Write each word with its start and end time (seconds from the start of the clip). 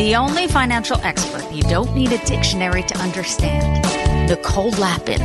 The 0.00 0.16
only 0.16 0.46
financial 0.46 0.98
expert 1.02 1.44
you 1.52 1.62
don't 1.64 1.94
need 1.94 2.10
a 2.10 2.24
dictionary 2.24 2.82
to 2.84 2.96
understand. 3.00 4.30
Nicole 4.30 4.70
Lapin. 4.70 5.20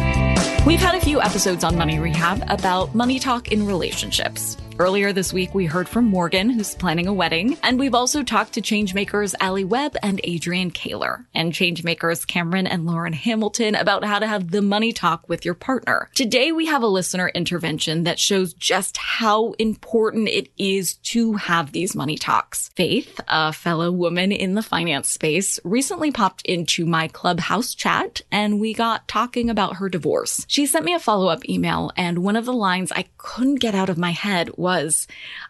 We've 0.66 0.82
had 0.82 0.96
a 0.96 1.00
few 1.00 1.22
episodes 1.22 1.64
on 1.64 1.78
Money 1.78 1.98
Rehab 1.98 2.44
about 2.50 2.94
money 2.94 3.18
talk 3.18 3.54
in 3.54 3.66
relationships. 3.66 4.58
Earlier 4.78 5.14
this 5.14 5.32
week, 5.32 5.56
we 5.56 5.68
heard 5.68 5.88
from 5.88 6.04
Morgan, 6.04 6.50
who's 6.50 6.76
planning 6.76 7.08
a 7.08 7.14
wedding, 7.14 7.58
and 7.64 7.80
we've 7.80 7.96
also 7.96 8.24
talked 8.24 8.52
to 8.54 8.62
changemakers 8.62 9.34
Ali 9.40 9.64
Webb 9.64 9.96
and 10.04 10.20
Adrian 10.26 10.70
Kaler, 10.70 11.26
and 11.34 11.54
changemakers 11.54 12.28
Cameron 12.28 12.68
and 12.68 12.86
Lauren 12.86 13.14
Hamilton 13.14 13.76
about 13.76 14.04
how 14.04 14.20
to 14.20 14.28
have 14.28 14.52
the 14.52 14.62
money 14.62 14.92
talk 14.92 15.30
with 15.30 15.46
your 15.46 15.54
partner. 15.54 16.10
Today, 16.14 16.52
we 16.52 16.66
have 16.66 16.84
a 16.84 16.88
listener 16.88 17.30
intervention 17.30 18.04
that 18.04 18.20
shows 18.20 18.54
just 18.54 18.98
how 18.98 19.54
important 19.54 20.28
it 20.28 20.50
is 20.58 20.96
to 20.96 21.36
have 21.36 21.72
these 21.72 21.96
money 21.96 22.18
talks. 22.18 22.70
Faith, 22.76 23.22
a 23.30 23.54
fellow 23.54 23.94
woman 23.94 24.34
in 24.34 24.56
the 24.56 24.62
finance 24.62 25.10
space, 25.10 25.58
recently 25.64 26.12
popped 26.12 26.42
into 26.42 26.86
my 26.86 27.08
clubhouse 27.08 27.74
chat 27.76 28.20
and 28.30 28.60
we 28.60 28.74
got 28.74 29.08
talking 29.08 29.50
about 29.50 29.78
her 29.78 29.88
divorce. 29.88 30.46
She 30.50 30.66
sent 30.66 30.84
me 30.84 30.94
a 30.94 31.00
follow 31.00 31.30
up 31.30 31.48
email 31.48 31.94
and 31.96 32.20
one 32.20 32.36
of 32.36 32.44
the 32.44 32.52
lines 32.52 32.92
I 32.92 33.06
couldn't 33.18 33.62
get 33.62 33.74
out 33.74 33.90
of 33.90 33.98
my 33.98 34.12
head 34.12 34.50
was, 34.58 34.65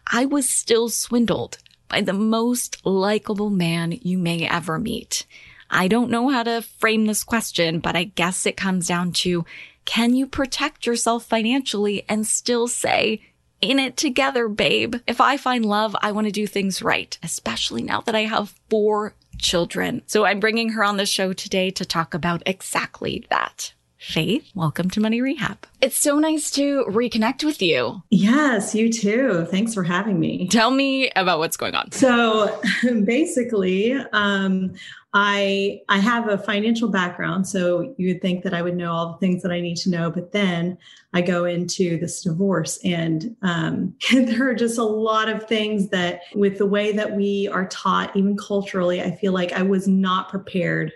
I 0.06 0.26
was 0.26 0.48
still 0.48 0.88
swindled 0.88 1.58
by 1.88 2.00
the 2.00 2.12
most 2.12 2.84
likable 2.84 3.50
man 3.50 3.92
you 4.02 4.18
may 4.18 4.46
ever 4.48 4.78
meet. 4.78 5.24
I 5.70 5.88
don't 5.88 6.10
know 6.10 6.28
how 6.28 6.42
to 6.42 6.62
frame 6.62 7.06
this 7.06 7.24
question, 7.24 7.80
but 7.80 7.96
I 7.96 8.04
guess 8.04 8.46
it 8.46 8.56
comes 8.56 8.88
down 8.88 9.12
to, 9.12 9.44
can 9.84 10.14
you 10.14 10.26
protect 10.26 10.86
yourself 10.86 11.24
financially 11.24 12.04
and 12.08 12.26
still 12.26 12.68
say, 12.68 13.20
in 13.60 13.78
it 13.78 13.96
together, 13.96 14.48
babe. 14.48 14.96
If 15.06 15.20
I 15.20 15.36
find 15.36 15.64
love, 15.64 15.96
I 16.00 16.12
want 16.12 16.26
to 16.26 16.32
do 16.32 16.46
things 16.46 16.82
right, 16.82 17.18
especially 17.22 17.82
now 17.82 18.00
that 18.02 18.14
I 18.14 18.24
have 18.24 18.54
four 18.68 19.14
children. 19.38 20.02
So 20.06 20.24
I'm 20.24 20.40
bringing 20.40 20.70
her 20.70 20.84
on 20.84 20.96
the 20.96 21.06
show 21.06 21.32
today 21.32 21.70
to 21.72 21.84
talk 21.84 22.14
about 22.14 22.42
exactly 22.46 23.24
that. 23.30 23.72
Faith, 24.06 24.52
welcome 24.54 24.88
to 24.90 25.00
Money 25.00 25.20
Rehab. 25.20 25.66
It's 25.80 25.98
so 25.98 26.20
nice 26.20 26.48
to 26.52 26.84
reconnect 26.88 27.42
with 27.42 27.60
you. 27.60 28.04
Yes, 28.08 28.72
you 28.72 28.90
too. 28.90 29.48
Thanks 29.50 29.74
for 29.74 29.82
having 29.82 30.20
me. 30.20 30.46
Tell 30.46 30.70
me 30.70 31.10
about 31.16 31.40
what's 31.40 31.56
going 31.56 31.74
on. 31.74 31.90
So 31.90 32.62
basically, 33.04 33.94
um, 34.12 34.74
I 35.12 35.80
I 35.88 35.98
have 35.98 36.28
a 36.28 36.38
financial 36.38 36.88
background, 36.88 37.48
so 37.48 37.96
you 37.98 38.14
would 38.14 38.22
think 38.22 38.44
that 38.44 38.54
I 38.54 38.62
would 38.62 38.76
know 38.76 38.92
all 38.92 39.12
the 39.12 39.18
things 39.18 39.42
that 39.42 39.50
I 39.50 39.60
need 39.60 39.76
to 39.78 39.90
know, 39.90 40.08
but 40.08 40.30
then 40.30 40.78
I 41.12 41.20
go 41.20 41.44
into 41.44 41.98
this 41.98 42.22
divorce, 42.22 42.78
and 42.84 43.36
um, 43.42 43.92
there 44.12 44.48
are 44.48 44.54
just 44.54 44.78
a 44.78 44.84
lot 44.84 45.28
of 45.28 45.48
things 45.48 45.88
that, 45.88 46.20
with 46.32 46.58
the 46.58 46.66
way 46.66 46.92
that 46.92 47.16
we 47.16 47.48
are 47.48 47.66
taught, 47.66 48.14
even 48.14 48.36
culturally, 48.36 49.02
I 49.02 49.16
feel 49.16 49.32
like 49.32 49.50
I 49.50 49.62
was 49.62 49.88
not 49.88 50.28
prepared 50.28 50.92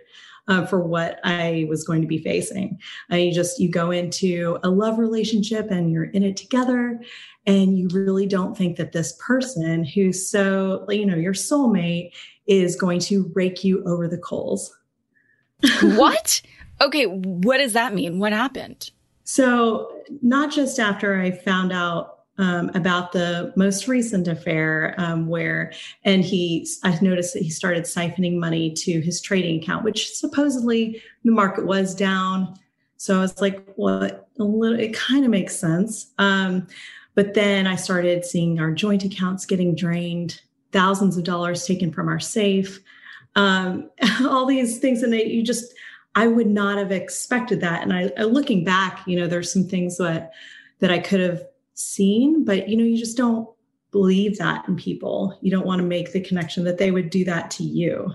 uh, 0.48 0.66
for 0.66 0.80
what 0.80 1.20
I 1.24 1.66
was 1.68 1.84
going 1.84 2.02
to 2.02 2.08
be 2.08 2.18
facing. 2.18 2.78
Uh, 3.12 3.16
you 3.16 3.32
just 3.32 3.58
you 3.58 3.70
go 3.70 3.90
into 3.90 4.58
a 4.62 4.70
love 4.70 4.98
relationship 4.98 5.70
and 5.70 5.90
you're 5.90 6.04
in 6.04 6.22
it 6.22 6.36
together, 6.36 7.00
and 7.46 7.78
you 7.78 7.88
really 7.92 8.26
don't 8.26 8.56
think 8.56 8.76
that 8.76 8.92
this 8.92 9.16
person 9.24 9.84
who's 9.84 10.28
so 10.28 10.86
you 10.90 11.06
know 11.06 11.16
your 11.16 11.34
soulmate 11.34 12.12
is 12.46 12.76
going 12.76 13.00
to 13.00 13.30
rake 13.34 13.64
you 13.64 13.82
over 13.84 14.08
the 14.08 14.18
coals. 14.18 14.76
what? 15.82 16.42
Okay, 16.80 17.04
what 17.04 17.58
does 17.58 17.74
that 17.74 17.94
mean? 17.94 18.18
What 18.18 18.32
happened? 18.32 18.90
So 19.24 20.02
not 20.22 20.50
just 20.50 20.78
after 20.80 21.20
I 21.20 21.30
found 21.30 21.72
out 21.72 22.19
um, 22.40 22.70
about 22.74 23.12
the 23.12 23.52
most 23.54 23.86
recent 23.86 24.26
affair 24.26 24.94
um, 24.96 25.28
where 25.28 25.72
and 26.04 26.24
he 26.24 26.66
i 26.82 26.98
noticed 27.02 27.34
that 27.34 27.42
he 27.42 27.50
started 27.50 27.84
siphoning 27.84 28.38
money 28.38 28.72
to 28.72 29.00
his 29.00 29.20
trading 29.20 29.62
account 29.62 29.84
which 29.84 30.14
supposedly 30.14 31.00
the 31.24 31.30
market 31.30 31.66
was 31.66 31.94
down. 31.94 32.54
So 32.96 33.18
i 33.18 33.20
was 33.20 33.40
like 33.40 33.62
well 33.76 34.04
a 34.04 34.42
little 34.42 34.80
it 34.80 34.94
kind 34.94 35.24
of 35.24 35.30
makes 35.30 35.54
sense. 35.54 36.12
Um, 36.18 36.66
but 37.14 37.34
then 37.34 37.66
i 37.66 37.76
started 37.76 38.24
seeing 38.24 38.58
our 38.58 38.72
joint 38.72 39.04
accounts 39.04 39.44
getting 39.44 39.74
drained 39.74 40.40
thousands 40.72 41.18
of 41.18 41.24
dollars 41.24 41.66
taken 41.66 41.92
from 41.92 42.08
our 42.08 42.20
safe. 42.20 42.80
Um, 43.36 43.90
all 44.22 44.46
these 44.46 44.78
things 44.78 45.02
and 45.02 45.12
they, 45.12 45.26
you 45.26 45.42
just 45.42 45.74
i 46.14 46.26
would 46.26 46.48
not 46.48 46.78
have 46.78 46.90
expected 46.90 47.60
that. 47.60 47.82
And 47.82 47.92
i 47.92 48.22
looking 48.24 48.64
back 48.64 49.06
you 49.06 49.20
know 49.20 49.26
there's 49.26 49.52
some 49.52 49.64
things 49.64 49.98
that 49.98 50.32
that 50.78 50.90
i 50.90 50.98
could 50.98 51.20
have 51.20 51.44
seen, 51.80 52.44
but 52.44 52.68
you 52.68 52.76
know, 52.76 52.84
you 52.84 52.98
just 52.98 53.16
don't 53.16 53.48
believe 53.90 54.38
that 54.38 54.68
in 54.68 54.76
people. 54.76 55.38
You 55.40 55.50
don't 55.50 55.66
want 55.66 55.80
to 55.80 55.86
make 55.86 56.12
the 56.12 56.20
connection 56.20 56.64
that 56.64 56.78
they 56.78 56.90
would 56.90 57.10
do 57.10 57.24
that 57.24 57.50
to 57.52 57.64
you. 57.64 58.12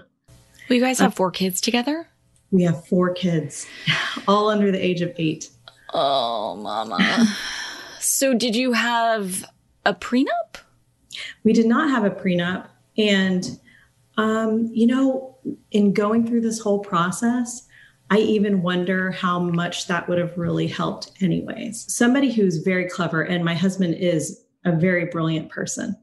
Well, 0.70 0.76
you 0.76 0.82
guys 0.82 1.00
have 1.00 1.14
four 1.14 1.32
kids 1.32 1.62
together? 1.62 2.08
We 2.52 2.64
have 2.64 2.88
four 2.88 3.14
kids, 3.14 3.68
all 4.28 4.50
under 4.50 4.72
the 4.72 4.84
age 4.84 5.02
of 5.02 5.12
eight. 5.18 5.50
Oh, 5.94 6.56
mama. 6.56 7.26
so, 8.00 8.34
did 8.34 8.56
you 8.56 8.74
have 8.74 9.46
a 9.86 9.94
prenup? 9.94 10.58
We 11.44 11.54
did 11.54 11.66
not 11.66 11.90
have 11.90 12.04
a 12.04 12.10
prenup. 12.10 12.68
And, 12.98 13.60
um, 14.18 14.70
you 14.74 14.88
know, 14.88 15.38
in 15.72 15.94
going 15.94 16.26
through 16.28 16.42
this 16.42 16.60
whole 16.60 16.80
process, 16.80 17.68
I 18.12 18.20
even 18.20 18.62
wonder 18.62 19.12
how 19.12 19.40
much 19.40 19.88
that 19.88 20.08
would 20.08 20.20
have 20.20 20.38
really 20.38 20.68
helped, 20.68 21.12
anyways. 21.22 21.92
Somebody 21.94 22.32
who's 22.32 22.58
very 22.58 22.88
clever, 22.88 23.24
and 23.24 23.44
my 23.44 23.56
husband 23.56 23.96
is 23.96 24.44
a 24.64 24.72
very 24.72 25.06
brilliant 25.06 25.50
person. 25.50 25.96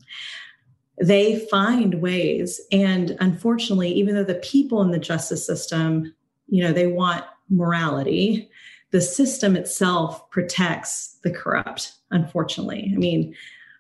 They 1.01 1.47
find 1.47 2.01
ways. 2.03 2.61
And 2.71 3.17
unfortunately, 3.21 3.93
even 3.93 4.15
though 4.15 4.25
the 4.25 4.35
people 4.37 4.83
in 4.83 4.91
the 4.91 4.99
justice 4.99 5.47
system, 5.47 6.15
you 6.49 6.63
know, 6.63 6.73
they 6.73 6.87
want 6.87 7.25
morality, 7.49 8.51
the 8.91 9.01
system 9.01 9.57
itself 9.57 10.29
protects 10.31 11.19
the 11.23 11.31
corrupt, 11.31 11.95
unfortunately. 12.11 12.93
I 12.95 12.99
mean, 12.99 13.35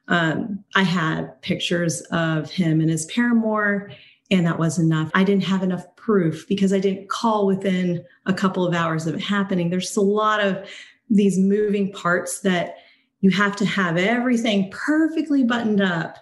um, 0.08 0.64
I 0.74 0.82
had 0.82 1.40
pictures 1.42 2.00
of 2.10 2.50
him 2.50 2.80
and 2.80 2.90
his 2.90 3.06
paramour, 3.06 3.92
and 4.30 4.46
that 4.46 4.58
was 4.58 4.78
enough. 4.78 5.10
I 5.14 5.22
didn't 5.22 5.44
have 5.44 5.62
enough 5.62 5.84
proof 6.02 6.46
because 6.48 6.72
I 6.72 6.80
didn't 6.80 7.08
call 7.08 7.46
within 7.46 8.04
a 8.26 8.34
couple 8.34 8.66
of 8.66 8.74
hours 8.74 9.06
of 9.06 9.14
it 9.14 9.20
happening. 9.20 9.70
There's 9.70 9.96
a 9.96 10.00
lot 10.00 10.40
of 10.40 10.68
these 11.08 11.38
moving 11.38 11.92
parts 11.92 12.40
that 12.40 12.76
you 13.20 13.30
have 13.30 13.54
to 13.56 13.64
have 13.64 13.96
everything 13.96 14.70
perfectly 14.70 15.44
buttoned 15.44 15.80
up 15.80 16.18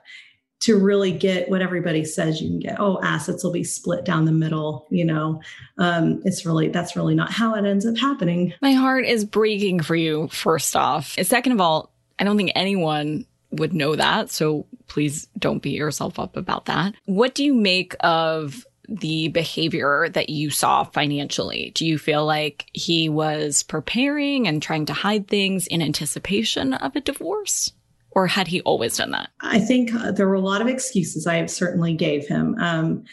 to 0.60 0.78
really 0.78 1.10
get 1.10 1.48
what 1.48 1.62
everybody 1.62 2.04
says 2.04 2.42
you 2.42 2.48
can 2.48 2.58
get. 2.58 2.78
Oh, 2.78 3.00
assets 3.02 3.42
will 3.42 3.52
be 3.52 3.64
split 3.64 4.04
down 4.04 4.26
the 4.26 4.32
middle. 4.32 4.86
You 4.90 5.06
know, 5.06 5.40
um, 5.78 6.20
it's 6.26 6.44
really 6.44 6.68
that's 6.68 6.94
really 6.94 7.14
not 7.14 7.32
how 7.32 7.54
it 7.54 7.64
ends 7.64 7.86
up 7.86 7.96
happening. 7.96 8.52
My 8.60 8.72
heart 8.72 9.06
is 9.06 9.24
breaking 9.24 9.80
for 9.80 9.96
you. 9.96 10.28
First 10.28 10.76
off, 10.76 11.14
and 11.16 11.26
second 11.26 11.52
of 11.52 11.60
all, 11.62 11.90
I 12.18 12.24
don't 12.24 12.36
think 12.36 12.52
anyone 12.54 13.24
would 13.52 13.72
know 13.72 13.96
that. 13.96 14.30
So 14.30 14.66
please 14.86 15.26
don't 15.38 15.62
beat 15.62 15.76
yourself 15.76 16.18
up 16.18 16.36
about 16.36 16.66
that. 16.66 16.94
What 17.06 17.34
do 17.34 17.42
you 17.42 17.54
make 17.54 17.96
of 18.00 18.66
the 18.90 19.28
behavior 19.28 20.08
that 20.10 20.28
you 20.28 20.50
saw 20.50 20.84
financially? 20.84 21.70
Do 21.74 21.86
you 21.86 21.96
feel 21.96 22.26
like 22.26 22.68
he 22.72 23.08
was 23.08 23.62
preparing 23.62 24.48
and 24.48 24.60
trying 24.60 24.86
to 24.86 24.92
hide 24.92 25.28
things 25.28 25.66
in 25.68 25.80
anticipation 25.80 26.74
of 26.74 26.96
a 26.96 27.00
divorce? 27.00 27.72
Or 28.10 28.26
had 28.26 28.48
he 28.48 28.60
always 28.62 28.96
done 28.96 29.12
that? 29.12 29.30
I 29.40 29.60
think 29.60 29.94
uh, 29.94 30.10
there 30.10 30.26
were 30.26 30.34
a 30.34 30.40
lot 30.40 30.60
of 30.60 30.66
excuses 30.66 31.28
I 31.28 31.46
certainly 31.46 31.94
gave 31.94 32.26
him. 32.26 32.56
Um, 32.58 33.04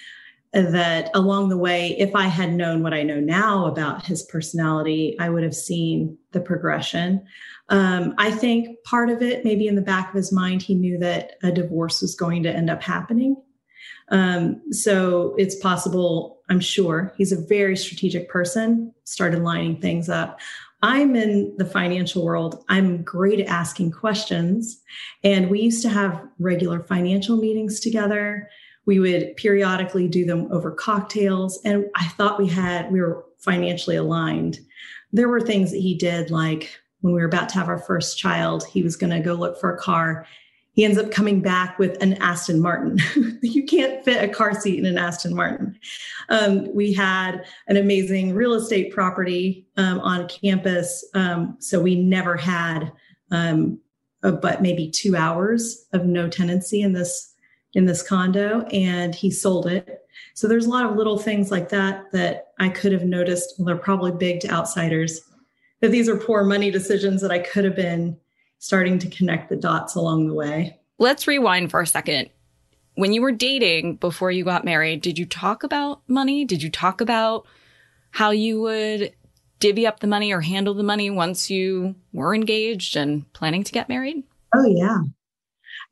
that 0.53 1.12
along 1.13 1.50
the 1.50 1.57
way, 1.57 1.95
if 2.00 2.15
I 2.15 2.23
had 2.23 2.53
known 2.53 2.81
what 2.81 2.94
I 2.94 3.03
know 3.03 3.19
now 3.19 3.65
about 3.65 4.06
his 4.06 4.23
personality, 4.23 5.15
I 5.19 5.30
would 5.30 5.44
have 5.44 5.56
seen 5.56 6.18
the 6.31 6.39
progression. 6.39 7.25
Um, 7.69 8.15
I 8.18 8.31
think 8.31 8.81
part 8.83 9.09
of 9.09 9.21
it, 9.21 9.44
maybe 9.44 9.68
in 9.68 9.75
the 9.75 9.81
back 9.81 10.09
of 10.09 10.15
his 10.15 10.31
mind, 10.31 10.62
he 10.62 10.73
knew 10.73 10.97
that 11.00 11.33
a 11.44 11.51
divorce 11.51 12.01
was 12.01 12.15
going 12.15 12.44
to 12.44 12.51
end 12.51 12.69
up 12.69 12.81
happening. 12.81 13.35
Um, 14.09 14.62
so 14.71 15.36
it's 15.38 15.56
possible, 15.56 16.39
I'm 16.50 16.59
sure, 16.59 17.13
he's 17.18 17.31
a 17.31 17.45
very 17.45 17.75
strategic 17.75 18.30
person, 18.30 18.94
started 19.04 19.44
lining 19.44 19.81
things 19.81 20.09
up. 20.09 20.39
I'm 20.81 21.15
in 21.15 21.56
the 21.57 21.65
financial 21.65 22.24
world. 22.24 22.63
I'm 22.69 23.04
great 23.04 23.39
at 23.39 23.48
asking 23.48 23.92
questions. 23.92 24.80
And 25.24 25.50
we 25.50 25.59
used 25.59 25.81
to 25.81 25.89
have 25.89 26.24
regular 26.39 26.81
financial 26.81 27.36
meetings 27.36 27.80
together. 27.80 28.48
We 28.86 29.00
would 29.00 29.36
periodically 29.38 30.07
do 30.07 30.24
them 30.24 30.48
over 30.51 30.71
cocktails. 30.71 31.59
And 31.65 31.86
I 31.95 32.07
thought 32.09 32.39
we 32.39 32.48
had, 32.48 32.92
we 32.92 33.01
were 33.01 33.25
financially 33.39 33.95
aligned. 33.95 34.59
There 35.12 35.30
were 35.30 35.42
things 35.42 35.71
that 35.71 35.80
he 35.80 35.95
did, 35.95 36.30
like 36.30 36.80
when 37.01 37.13
we 37.13 37.21
were 37.21 37.27
about 37.27 37.50
to 37.50 37.56
have 37.56 37.69
our 37.69 37.80
first 37.80 38.19
child, 38.19 38.65
he 38.68 38.83
was 38.83 38.95
going 38.95 39.12
to 39.12 39.19
go 39.19 39.33
look 39.33 39.59
for 39.59 39.74
a 39.74 39.80
car 39.80 40.27
he 40.77 40.85
ends 40.85 41.00
up 41.00 41.09
coming 41.09 41.41
back 41.41 41.79
with 41.79 42.00
an 42.03 42.13
Aston 42.21 42.62
Martin. 42.62 43.00
you 43.41 43.65
can't 43.65 44.06
fit 44.06 44.24
a 44.24 44.31
car 44.31 44.53
seat 44.53 44.77
in 44.77 44.85
an 44.85 45.00
Aston 45.00 45.35
Martin. 45.35 45.75
Um, 46.29 46.71
we 46.71 46.94
had 46.94 47.45
an 47.68 47.77
amazing 47.77 48.35
real 48.35 48.53
estate 48.53 48.94
property 48.94 49.65
um, 49.77 50.00
on 50.01 50.27
campus, 50.27 51.03
um, 51.15 51.57
so 51.59 51.81
we 51.81 51.95
never 51.95 52.38
had, 52.38 52.91
um, 53.31 53.79
a, 54.21 54.31
but 54.31 54.62
maybe 54.62 54.91
two 54.91 55.15
hours 55.15 55.88
of 55.94 56.06
no 56.06 56.29
tenancy 56.29 56.83
in 56.83 56.94
this 56.94 57.33
in 57.73 57.85
this 57.85 58.03
condo, 58.03 58.62
and 58.71 59.15
he 59.15 59.31
sold 59.31 59.65
it. 59.65 60.01
So 60.35 60.47
there's 60.47 60.68
a 60.68 60.69
lot 60.69 60.85
of 60.85 60.95
little 60.95 61.18
things 61.18 61.50
like 61.50 61.69
that 61.69 62.12
that 62.12 62.50
I 62.59 62.69
could 62.69 62.91
have 62.91 63.03
noticed. 63.03 63.56
Well, 63.57 63.65
they're 63.65 63.77
probably 63.77 64.12
big 64.12 64.41
to 64.41 64.51
outsiders. 64.51 65.21
That 65.81 65.89
these 65.89 66.07
are 66.07 66.18
poor 66.18 66.44
money 66.44 66.69
decisions 66.69 67.19
that 67.23 67.31
I 67.31 67.39
could 67.39 67.65
have 67.65 67.75
been 67.75 68.19
starting 68.59 69.00
to 69.00 69.09
connect 69.09 69.50
the 69.50 69.56
dots 69.56 69.95
along 69.95 70.27
the 70.27 70.33
way. 70.33 70.80
Let's 71.00 71.27
rewind 71.27 71.71
for 71.71 71.81
a 71.81 71.88
second. 71.88 72.30
When 72.95 73.13
you 73.13 73.21
were 73.21 73.31
dating 73.31 73.98
before 73.98 74.31
you 74.31 74.44
got 74.44 74.65
married, 74.65 75.01
did 75.01 75.19
you 75.19 75.25
talk 75.25 75.63
about 75.63 76.01
money? 76.07 76.45
Did 76.45 76.63
you 76.63 76.71
talk 76.71 77.00
about 77.00 77.45
how 78.12 78.31
you 78.31 78.59
would 78.62 79.13
divvy 79.59 79.86
up 79.86 80.00
the 80.00 80.07
money 80.07 80.33
or 80.33 80.42
handle 80.42 80.74
the 80.74 80.83
money 80.83 81.09
once 81.09 81.50
you 81.50 81.95
were 82.13 82.33
engaged 82.33 82.95
and 82.95 83.31
planning 83.33 83.63
to 83.63 83.71
get 83.71 83.89
married? 83.89 84.24
Oh, 84.56 84.65
yeah. 84.65 85.00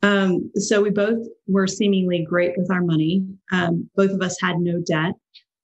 Um, 0.02 0.52
so 0.56 0.82
we 0.82 0.90
both 0.90 1.26
were 1.48 1.68
seemingly 1.68 2.26
great 2.28 2.54
with 2.58 2.72
our 2.72 2.82
money. 2.82 3.26
Um, 3.52 3.90
both 3.96 4.12
of 4.12 4.22
us 4.22 4.40
had 4.42 4.58
no 4.58 4.82
debt. 4.86 5.14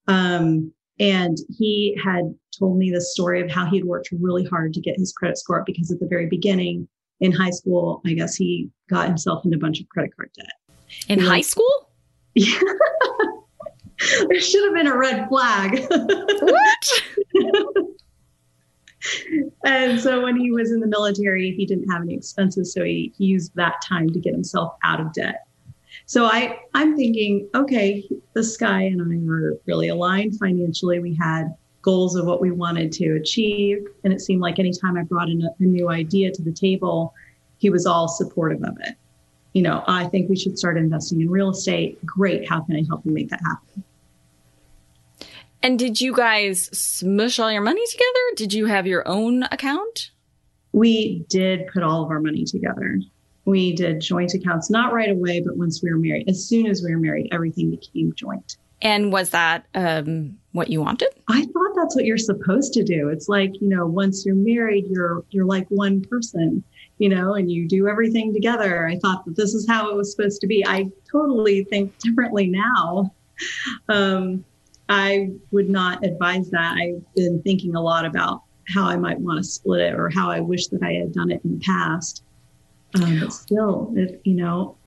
Um, 0.08 0.72
and 1.00 1.38
he 1.58 2.00
had 2.04 2.34
told 2.58 2.78
me 2.78 2.92
the 2.92 3.02
story 3.02 3.42
of 3.42 3.50
how 3.50 3.66
he 3.66 3.78
had 3.78 3.86
worked 3.86 4.10
really 4.20 4.46
hard 4.46 4.74
to 4.74 4.82
get 4.82 4.98
his 4.98 5.14
credit 5.14 5.38
score 5.38 5.60
up 5.60 5.66
because 5.66 5.92
at 5.92 6.00
the 6.00 6.08
very 6.08 6.28
beginning 6.28 6.88
in 7.20 7.32
high 7.32 7.52
school, 7.52 8.02
I 8.06 8.14
guess 8.14 8.36
he 8.36 8.70
got 8.90 9.08
himself 9.08 9.46
into 9.46 9.58
a 9.58 9.60
bunch 9.60 9.80
of 9.80 9.88
credit 9.90 10.16
card 10.16 10.32
debt. 10.36 10.54
In 11.08 11.20
he 11.20 11.26
high 11.26 11.38
was, 11.38 11.50
school? 11.50 11.90
Yeah. 12.36 12.60
there 14.28 14.42
should 14.42 14.64
have 14.66 14.74
been 14.74 14.88
a 14.88 14.98
red 14.98 15.28
flag. 15.30 15.86
what? 15.90 17.02
and 19.66 20.00
so 20.00 20.22
when 20.22 20.36
he 20.36 20.52
was 20.52 20.72
in 20.72 20.80
the 20.80 20.88
military, 20.88 21.52
he 21.52 21.66
didn't 21.66 21.90
have 21.90 22.02
any 22.02 22.16
expenses. 22.16 22.74
So 22.74 22.84
he, 22.84 23.14
he 23.18 23.26
used 23.26 23.56
that 23.56 23.82
time 23.88 24.10
to 24.10 24.20
get 24.20 24.34
himself 24.34 24.76
out 24.84 25.00
of 25.00 25.14
debt. 25.14 25.46
So 26.06 26.26
I, 26.26 26.60
I'm 26.74 26.98
thinking, 26.98 27.50
okay, 27.56 28.08
this 28.34 28.58
guy 28.58 28.84
and 28.84 29.02
I 29.02 29.26
were 29.26 29.60
really 29.66 29.90
aligned 29.90 30.38
financially. 30.38 31.00
We 31.00 31.16
had 31.16 31.56
goals 31.82 32.16
of 32.16 32.26
what 32.26 32.42
we 32.42 32.52
wanted 32.52 32.92
to 32.94 33.16
achieve. 33.16 33.86
And 34.04 34.14
it 34.14 34.22
seemed 34.22 34.42
like 34.42 34.60
anytime 34.60 34.98
I 34.98 35.04
brought 35.04 35.30
in 35.30 35.42
a, 35.42 35.50
a 35.60 35.64
new 35.64 35.90
idea 35.90 36.32
to 36.32 36.42
the 36.42 36.52
table, 36.52 37.14
he 37.58 37.70
was 37.70 37.86
all 37.86 38.08
supportive 38.08 38.64
of 38.64 38.78
it. 38.82 38.96
You 39.54 39.64
know, 39.64 39.84
I 39.88 40.06
think 40.06 40.30
we 40.30 40.38
should 40.38 40.58
start 40.58 40.78
investing 40.78 41.22
in 41.22 41.30
real 41.30 41.50
estate. 41.50 42.04
Great. 42.06 42.48
How 42.48 42.62
can 42.62 42.76
I 42.76 42.84
help 42.88 43.06
you 43.06 43.12
make 43.12 43.30
that 43.30 43.42
happen? 43.42 43.84
And 45.64 45.78
did 45.78 46.02
you 46.02 46.14
guys 46.14 46.66
smush 46.78 47.38
all 47.38 47.52
your 47.52 47.62
money 47.62 47.86
together? 47.88 48.36
Did 48.36 48.54
you 48.54 48.66
have 48.66 48.88
your 48.88 49.08
own 49.08 49.44
account? 49.44 50.12
We 50.72 51.26
did 51.30 51.68
put 51.68 51.84
all 51.84 52.04
of 52.04 52.10
our 52.10 52.20
money 52.20 52.46
together 52.46 53.00
we 53.46 53.74
did 53.74 54.02
joint 54.02 54.34
accounts, 54.34 54.70
not 54.70 54.94
right 54.94 55.10
away, 55.10 55.42
but 55.42 55.58
once 55.58 55.82
we 55.82 55.92
were 55.92 55.98
married. 55.98 56.30
As 56.30 56.46
soon 56.46 56.68
as 56.68 56.84
we 56.84 56.92
were 56.94 57.00
married, 57.00 57.30
everything 57.32 57.72
became 57.72 58.14
joint. 58.16 58.58
And 58.82 59.12
was 59.12 59.32
that 59.32 59.66
um, 59.74 60.38
what 60.54 60.70
you 60.70 60.82
wanted? 60.82 61.10
I 61.30 61.46
thought 61.46 61.76
that's 61.76 61.96
what 61.96 62.06
you're 62.06 62.18
supposed 62.18 62.74
to 62.74 62.84
do. 62.84 63.10
It's 63.10 63.30
like 63.30 63.60
you 63.62 63.70
know, 63.70 63.86
once 63.86 64.26
you're 64.26 64.36
married, 64.36 64.86
you're 64.90 65.24
you're 65.30 65.46
like 65.46 65.68
one 65.70 66.02
person, 66.02 66.64
you 66.98 67.10
know, 67.10 67.36
and 67.36 67.52
you 67.52 67.68
do 67.68 67.88
everything 67.88 68.34
together. 68.34 68.88
I 68.88 68.98
thought 68.98 69.26
that 69.26 69.36
this 69.36 69.54
is 69.54 69.68
how 69.68 69.90
it 69.90 69.96
was 69.96 70.12
supposed 70.12 70.42
to 70.42 70.48
be. 70.48 70.66
I 70.66 70.90
totally 71.10 71.64
think 71.66 71.98
differently 72.00 72.48
now. 72.48 73.14
Um, 73.90 74.44
I 74.90 75.32
would 75.52 75.70
not 75.70 76.06
advise 76.06 76.50
that. 76.50 76.76
I've 76.78 77.02
been 77.16 77.42
thinking 77.44 77.76
a 77.76 77.82
lot 77.82 78.06
about 78.06 78.44
how 78.68 78.86
I 78.86 78.98
might 78.98 79.20
want 79.20 79.38
to 79.38 79.44
split 79.44 79.82
it 79.82 79.94
or 79.94 80.10
how 80.10 80.30
I 80.30 80.42
wish 80.42 80.68
that 80.68 80.84
I 80.84 80.94
had 80.94 81.14
done 81.14 81.32
it 81.32 81.42
in 81.44 81.58
the 81.58 81.66
past. 81.66 82.24
Um, 82.96 83.22
but 83.22 83.32
still, 83.32 83.94
if, 83.96 84.20
you 84.26 84.36
know, 84.36 84.78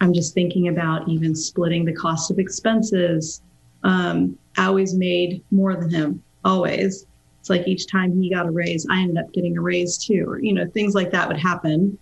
I'm 0.00 0.12
just 0.12 0.34
thinking 0.34 0.68
about 0.68 1.08
even 1.08 1.34
splitting 1.34 1.84
the 1.84 1.92
cost 1.92 2.30
of 2.30 2.38
expenses. 2.38 3.42
Um, 3.86 4.36
I 4.58 4.66
always 4.66 4.94
made 4.94 5.44
more 5.52 5.76
than 5.76 5.88
him, 5.90 6.22
always. 6.44 7.06
It's 7.38 7.48
like 7.48 7.68
each 7.68 7.86
time 7.86 8.20
he 8.20 8.28
got 8.28 8.46
a 8.46 8.50
raise, 8.50 8.84
I 8.90 9.00
ended 9.00 9.16
up 9.16 9.32
getting 9.32 9.56
a 9.56 9.60
raise 9.60 9.96
too, 9.96 10.24
or, 10.26 10.40
you 10.40 10.52
know, 10.52 10.66
things 10.66 10.94
like 10.94 11.12
that 11.12 11.28
would 11.28 11.38
happen. 11.38 11.96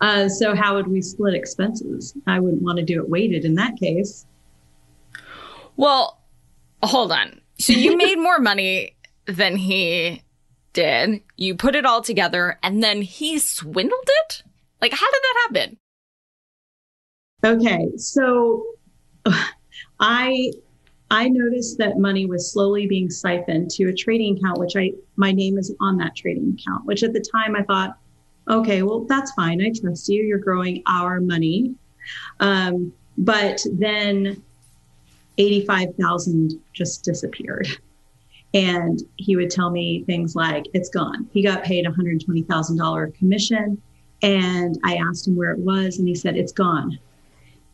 Uh, 0.00 0.28
so, 0.28 0.56
how 0.56 0.74
would 0.74 0.88
we 0.88 1.00
split 1.00 1.34
expenses? 1.34 2.14
I 2.26 2.40
wouldn't 2.40 2.62
want 2.62 2.78
to 2.78 2.84
do 2.84 3.00
it 3.00 3.08
weighted 3.08 3.44
in 3.44 3.54
that 3.54 3.76
case. 3.78 4.26
Well, 5.76 6.20
hold 6.82 7.12
on. 7.12 7.40
So, 7.60 7.72
you 7.72 7.96
made 7.96 8.18
more 8.18 8.40
money 8.40 8.96
than 9.26 9.54
he 9.54 10.22
did. 10.72 11.20
You 11.36 11.54
put 11.54 11.76
it 11.76 11.86
all 11.86 12.02
together 12.02 12.58
and 12.64 12.82
then 12.82 13.02
he 13.02 13.38
swindled 13.38 14.08
it? 14.24 14.42
Like, 14.80 14.92
how 14.92 15.10
did 15.10 15.22
that 15.22 15.46
happen? 15.46 15.76
Okay. 17.44 17.90
So 17.96 18.64
I 20.00 20.52
I 21.10 21.28
noticed 21.28 21.78
that 21.78 21.98
money 21.98 22.26
was 22.26 22.52
slowly 22.52 22.86
being 22.86 23.08
siphoned 23.08 23.70
to 23.72 23.88
a 23.88 23.94
trading 23.94 24.36
account, 24.36 24.58
which 24.58 24.76
I 24.76 24.92
my 25.16 25.32
name 25.32 25.58
is 25.58 25.74
on 25.80 25.96
that 25.98 26.14
trading 26.14 26.56
account, 26.58 26.84
which 26.86 27.02
at 27.02 27.12
the 27.12 27.20
time 27.20 27.56
I 27.56 27.62
thought, 27.62 27.98
okay, 28.48 28.82
well, 28.82 29.00
that's 29.00 29.32
fine. 29.32 29.60
I 29.62 29.72
trust 29.72 30.08
you. 30.08 30.22
You're 30.22 30.38
growing 30.38 30.82
our 30.86 31.20
money. 31.20 31.74
Um, 32.40 32.92
but 33.16 33.64
then 33.72 34.42
85,000 35.38 36.60
just 36.72 37.04
disappeared. 37.04 37.68
And 38.54 39.02
he 39.16 39.36
would 39.36 39.50
tell 39.50 39.70
me 39.70 40.04
things 40.04 40.34
like, 40.34 40.66
it's 40.72 40.88
gone. 40.88 41.28
He 41.32 41.42
got 41.42 41.64
paid 41.64 41.84
$120,000 41.84 43.14
commission. 43.14 43.80
And 44.22 44.78
I 44.84 44.96
asked 44.96 45.28
him 45.28 45.36
where 45.36 45.52
it 45.52 45.58
was, 45.58 45.98
and 45.98 46.08
he 46.08 46.14
said, 46.14 46.36
it's 46.36 46.52
gone. 46.52 46.98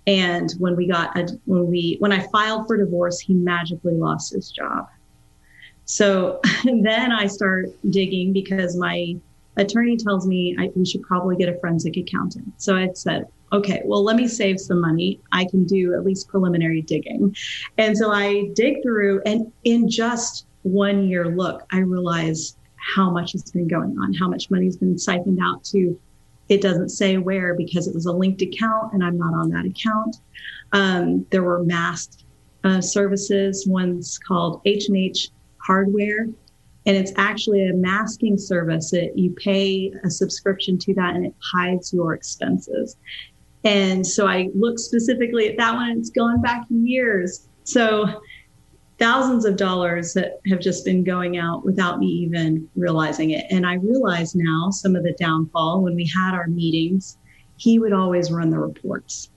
And 0.06 0.52
when 0.58 0.76
we 0.76 0.86
got, 0.86 1.16
a, 1.18 1.28
when 1.46 1.66
we, 1.66 1.96
when 2.00 2.12
I 2.12 2.26
filed 2.28 2.66
for 2.66 2.76
divorce, 2.76 3.20
he 3.20 3.34
magically 3.34 3.94
lost 3.94 4.34
his 4.34 4.50
job. 4.50 4.88
So 5.84 6.40
then 6.64 7.12
I 7.12 7.26
start 7.26 7.70
digging 7.90 8.32
because 8.32 8.76
my 8.76 9.16
attorney 9.56 9.96
tells 9.96 10.26
me 10.26 10.56
I, 10.58 10.70
we 10.74 10.84
should 10.84 11.02
probably 11.02 11.36
get 11.36 11.48
a 11.48 11.58
forensic 11.58 11.96
accountant. 11.96 12.52
So 12.58 12.76
I 12.76 12.90
said, 12.94 13.26
okay, 13.52 13.82
well, 13.84 14.02
let 14.02 14.16
me 14.16 14.26
save 14.26 14.58
some 14.60 14.80
money. 14.80 15.20
I 15.32 15.44
can 15.44 15.64
do 15.64 15.94
at 15.94 16.04
least 16.04 16.28
preliminary 16.28 16.82
digging. 16.82 17.34
And 17.78 17.96
so 17.96 18.10
I 18.10 18.50
dig 18.54 18.82
through, 18.82 19.22
and 19.24 19.52
in 19.62 19.88
just 19.88 20.46
one 20.62 21.06
year 21.08 21.28
look, 21.28 21.64
I 21.70 21.78
realize 21.78 22.56
how 22.76 23.10
much 23.10 23.32
has 23.32 23.50
been 23.50 23.68
going 23.68 23.96
on, 23.98 24.12
how 24.12 24.28
much 24.28 24.50
money's 24.50 24.76
been 24.76 24.98
siphoned 24.98 25.38
out 25.42 25.64
to. 25.64 25.98
It 26.48 26.60
doesn't 26.60 26.90
say 26.90 27.16
where 27.16 27.54
because 27.54 27.86
it 27.86 27.94
was 27.94 28.06
a 28.06 28.12
linked 28.12 28.42
account 28.42 28.92
and 28.92 29.02
I'm 29.02 29.18
not 29.18 29.34
on 29.34 29.48
that 29.50 29.64
account. 29.64 30.16
Um, 30.72 31.26
there 31.30 31.42
were 31.42 31.64
masked 31.64 32.24
uh, 32.64 32.80
services. 32.80 33.66
One's 33.66 34.18
called 34.18 34.60
H 34.64 34.88
and 34.88 34.96
H 34.96 35.30
Hardware. 35.58 36.26
And 36.86 36.96
it's 36.96 37.12
actually 37.16 37.66
a 37.66 37.72
masking 37.72 38.36
service 38.36 38.92
you 39.14 39.30
pay 39.30 39.90
a 40.04 40.10
subscription 40.10 40.76
to 40.78 40.94
that 40.94 41.14
and 41.16 41.24
it 41.24 41.34
hides 41.52 41.94
your 41.94 42.12
expenses. 42.12 42.96
And 43.64 44.06
so 44.06 44.26
I 44.26 44.50
looked 44.54 44.80
specifically 44.80 45.48
at 45.48 45.56
that 45.56 45.74
one. 45.74 45.98
It's 45.98 46.10
gone 46.10 46.42
back 46.42 46.66
years. 46.68 47.48
So 47.64 48.20
thousands 48.98 49.44
of 49.44 49.56
dollars 49.56 50.12
that 50.14 50.40
have 50.48 50.60
just 50.60 50.84
been 50.84 51.02
going 51.02 51.36
out 51.36 51.64
without 51.64 51.98
me 51.98 52.06
even 52.06 52.68
realizing 52.76 53.30
it. 53.30 53.44
And 53.50 53.66
I 53.66 53.74
realize 53.74 54.34
now 54.34 54.70
some 54.70 54.94
of 54.94 55.02
the 55.02 55.12
downfall 55.12 55.82
when 55.82 55.94
we 55.94 56.10
had 56.14 56.34
our 56.34 56.46
meetings, 56.46 57.18
he 57.56 57.78
would 57.78 57.92
always 57.92 58.30
run 58.30 58.50
the 58.50 58.58
reports. 58.58 59.30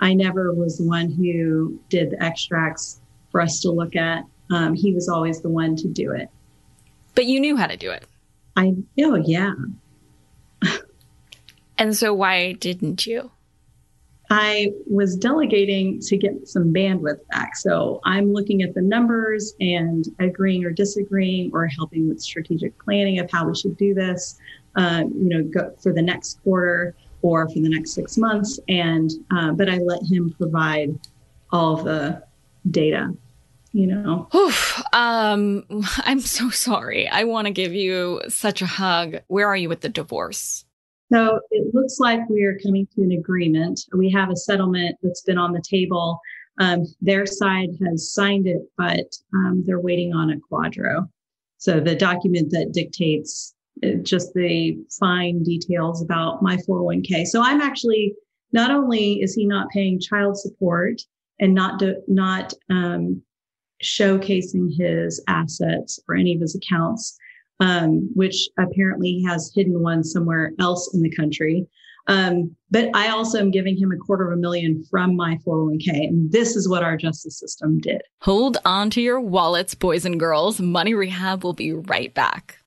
I 0.00 0.14
never 0.14 0.52
was 0.52 0.78
the 0.78 0.84
one 0.84 1.10
who 1.10 1.80
did 1.88 2.10
the 2.10 2.22
extracts 2.22 3.00
for 3.30 3.40
us 3.40 3.60
to 3.60 3.70
look 3.70 3.96
at. 3.96 4.24
Um, 4.50 4.74
he 4.74 4.94
was 4.94 5.08
always 5.08 5.40
the 5.40 5.48
one 5.48 5.76
to 5.76 5.88
do 5.88 6.12
it. 6.12 6.28
But 7.14 7.26
you 7.26 7.40
knew 7.40 7.56
how 7.56 7.66
to 7.66 7.76
do 7.76 7.90
it. 7.90 8.06
I, 8.56 8.74
oh, 9.00 9.16
yeah. 9.16 9.52
and 11.78 11.96
so 11.96 12.14
why 12.14 12.52
didn't 12.52 13.06
you? 13.06 13.30
I 14.30 14.72
was 14.86 15.16
delegating 15.16 16.00
to 16.00 16.16
get 16.16 16.46
some 16.46 16.72
bandwidth 16.72 17.26
back. 17.30 17.56
So 17.56 18.00
I'm 18.04 18.32
looking 18.32 18.62
at 18.62 18.74
the 18.74 18.82
numbers 18.82 19.54
and 19.60 20.04
agreeing 20.18 20.64
or 20.64 20.70
disagreeing 20.70 21.50
or 21.54 21.66
helping 21.66 22.08
with 22.08 22.20
strategic 22.20 22.78
planning 22.82 23.18
of 23.18 23.30
how 23.30 23.48
we 23.48 23.54
should 23.56 23.76
do 23.78 23.94
this, 23.94 24.38
uh, 24.76 25.04
you 25.06 25.28
know, 25.28 25.42
go 25.42 25.74
for 25.80 25.92
the 25.92 26.02
next 26.02 26.42
quarter 26.42 26.94
or 27.22 27.48
for 27.48 27.60
the 27.60 27.68
next 27.68 27.92
six 27.92 28.18
months. 28.18 28.60
And, 28.68 29.10
uh, 29.34 29.52
but 29.52 29.68
I 29.68 29.78
let 29.78 30.02
him 30.02 30.34
provide 30.38 30.98
all 31.50 31.76
the 31.76 32.22
data, 32.70 33.14
you 33.72 33.86
know. 33.86 34.28
Oof, 34.34 34.82
um, 34.92 35.64
I'm 35.98 36.20
so 36.20 36.50
sorry. 36.50 37.08
I 37.08 37.24
want 37.24 37.46
to 37.46 37.52
give 37.52 37.72
you 37.72 38.20
such 38.28 38.60
a 38.60 38.66
hug. 38.66 39.20
Where 39.28 39.48
are 39.48 39.56
you 39.56 39.70
with 39.70 39.80
the 39.80 39.88
divorce? 39.88 40.66
So 41.10 41.40
it 41.50 41.74
looks 41.74 41.98
like 41.98 42.28
we 42.28 42.44
are 42.44 42.58
coming 42.58 42.86
to 42.94 43.02
an 43.02 43.12
agreement. 43.12 43.80
We 43.94 44.10
have 44.10 44.30
a 44.30 44.36
settlement 44.36 44.96
that's 45.02 45.22
been 45.22 45.38
on 45.38 45.52
the 45.52 45.62
table. 45.62 46.20
Um, 46.60 46.84
their 47.00 47.24
side 47.24 47.70
has 47.86 48.12
signed 48.12 48.46
it, 48.46 48.62
but 48.76 49.06
um, 49.32 49.62
they're 49.66 49.80
waiting 49.80 50.12
on 50.12 50.30
a 50.30 50.36
QDRO. 50.36 51.08
So 51.56 51.80
the 51.80 51.94
document 51.94 52.50
that 52.50 52.72
dictates 52.72 53.54
uh, 53.84 53.94
just 54.02 54.34
the 54.34 54.78
fine 54.98 55.42
details 55.42 56.02
about 56.02 56.42
my 56.42 56.56
401k. 56.56 57.26
So 57.26 57.42
I'm 57.42 57.60
actually 57.60 58.14
not 58.52 58.70
only 58.70 59.22
is 59.22 59.34
he 59.34 59.46
not 59.46 59.68
paying 59.70 60.00
child 60.00 60.38
support 60.38 61.00
and 61.40 61.54
not 61.54 61.78
do, 61.78 61.96
not 62.06 62.52
um, 62.70 63.22
showcasing 63.82 64.76
his 64.76 65.22
assets 65.28 66.00
or 66.08 66.16
any 66.16 66.34
of 66.34 66.40
his 66.40 66.56
accounts, 66.56 67.16
um, 67.60 68.10
which 68.14 68.48
apparently 68.58 69.22
has 69.26 69.52
hidden 69.54 69.82
one 69.82 70.04
somewhere 70.04 70.52
else 70.60 70.92
in 70.94 71.02
the 71.02 71.14
country. 71.14 71.66
Um, 72.06 72.56
but 72.70 72.88
I 72.94 73.10
also 73.10 73.38
am 73.38 73.50
giving 73.50 73.76
him 73.76 73.92
a 73.92 73.96
quarter 73.96 74.26
of 74.26 74.32
a 74.32 74.40
million 74.40 74.82
from 74.90 75.14
my 75.14 75.36
401k. 75.46 75.88
And 75.88 76.32
this 76.32 76.56
is 76.56 76.66
what 76.66 76.82
our 76.82 76.96
justice 76.96 77.38
system 77.38 77.78
did. 77.80 78.00
Hold 78.22 78.56
on 78.64 78.88
to 78.90 79.02
your 79.02 79.20
wallets, 79.20 79.74
boys 79.74 80.06
and 80.06 80.18
girls. 80.18 80.58
Money 80.58 80.94
Rehab 80.94 81.44
will 81.44 81.52
be 81.52 81.72
right 81.72 82.12
back. 82.14 82.58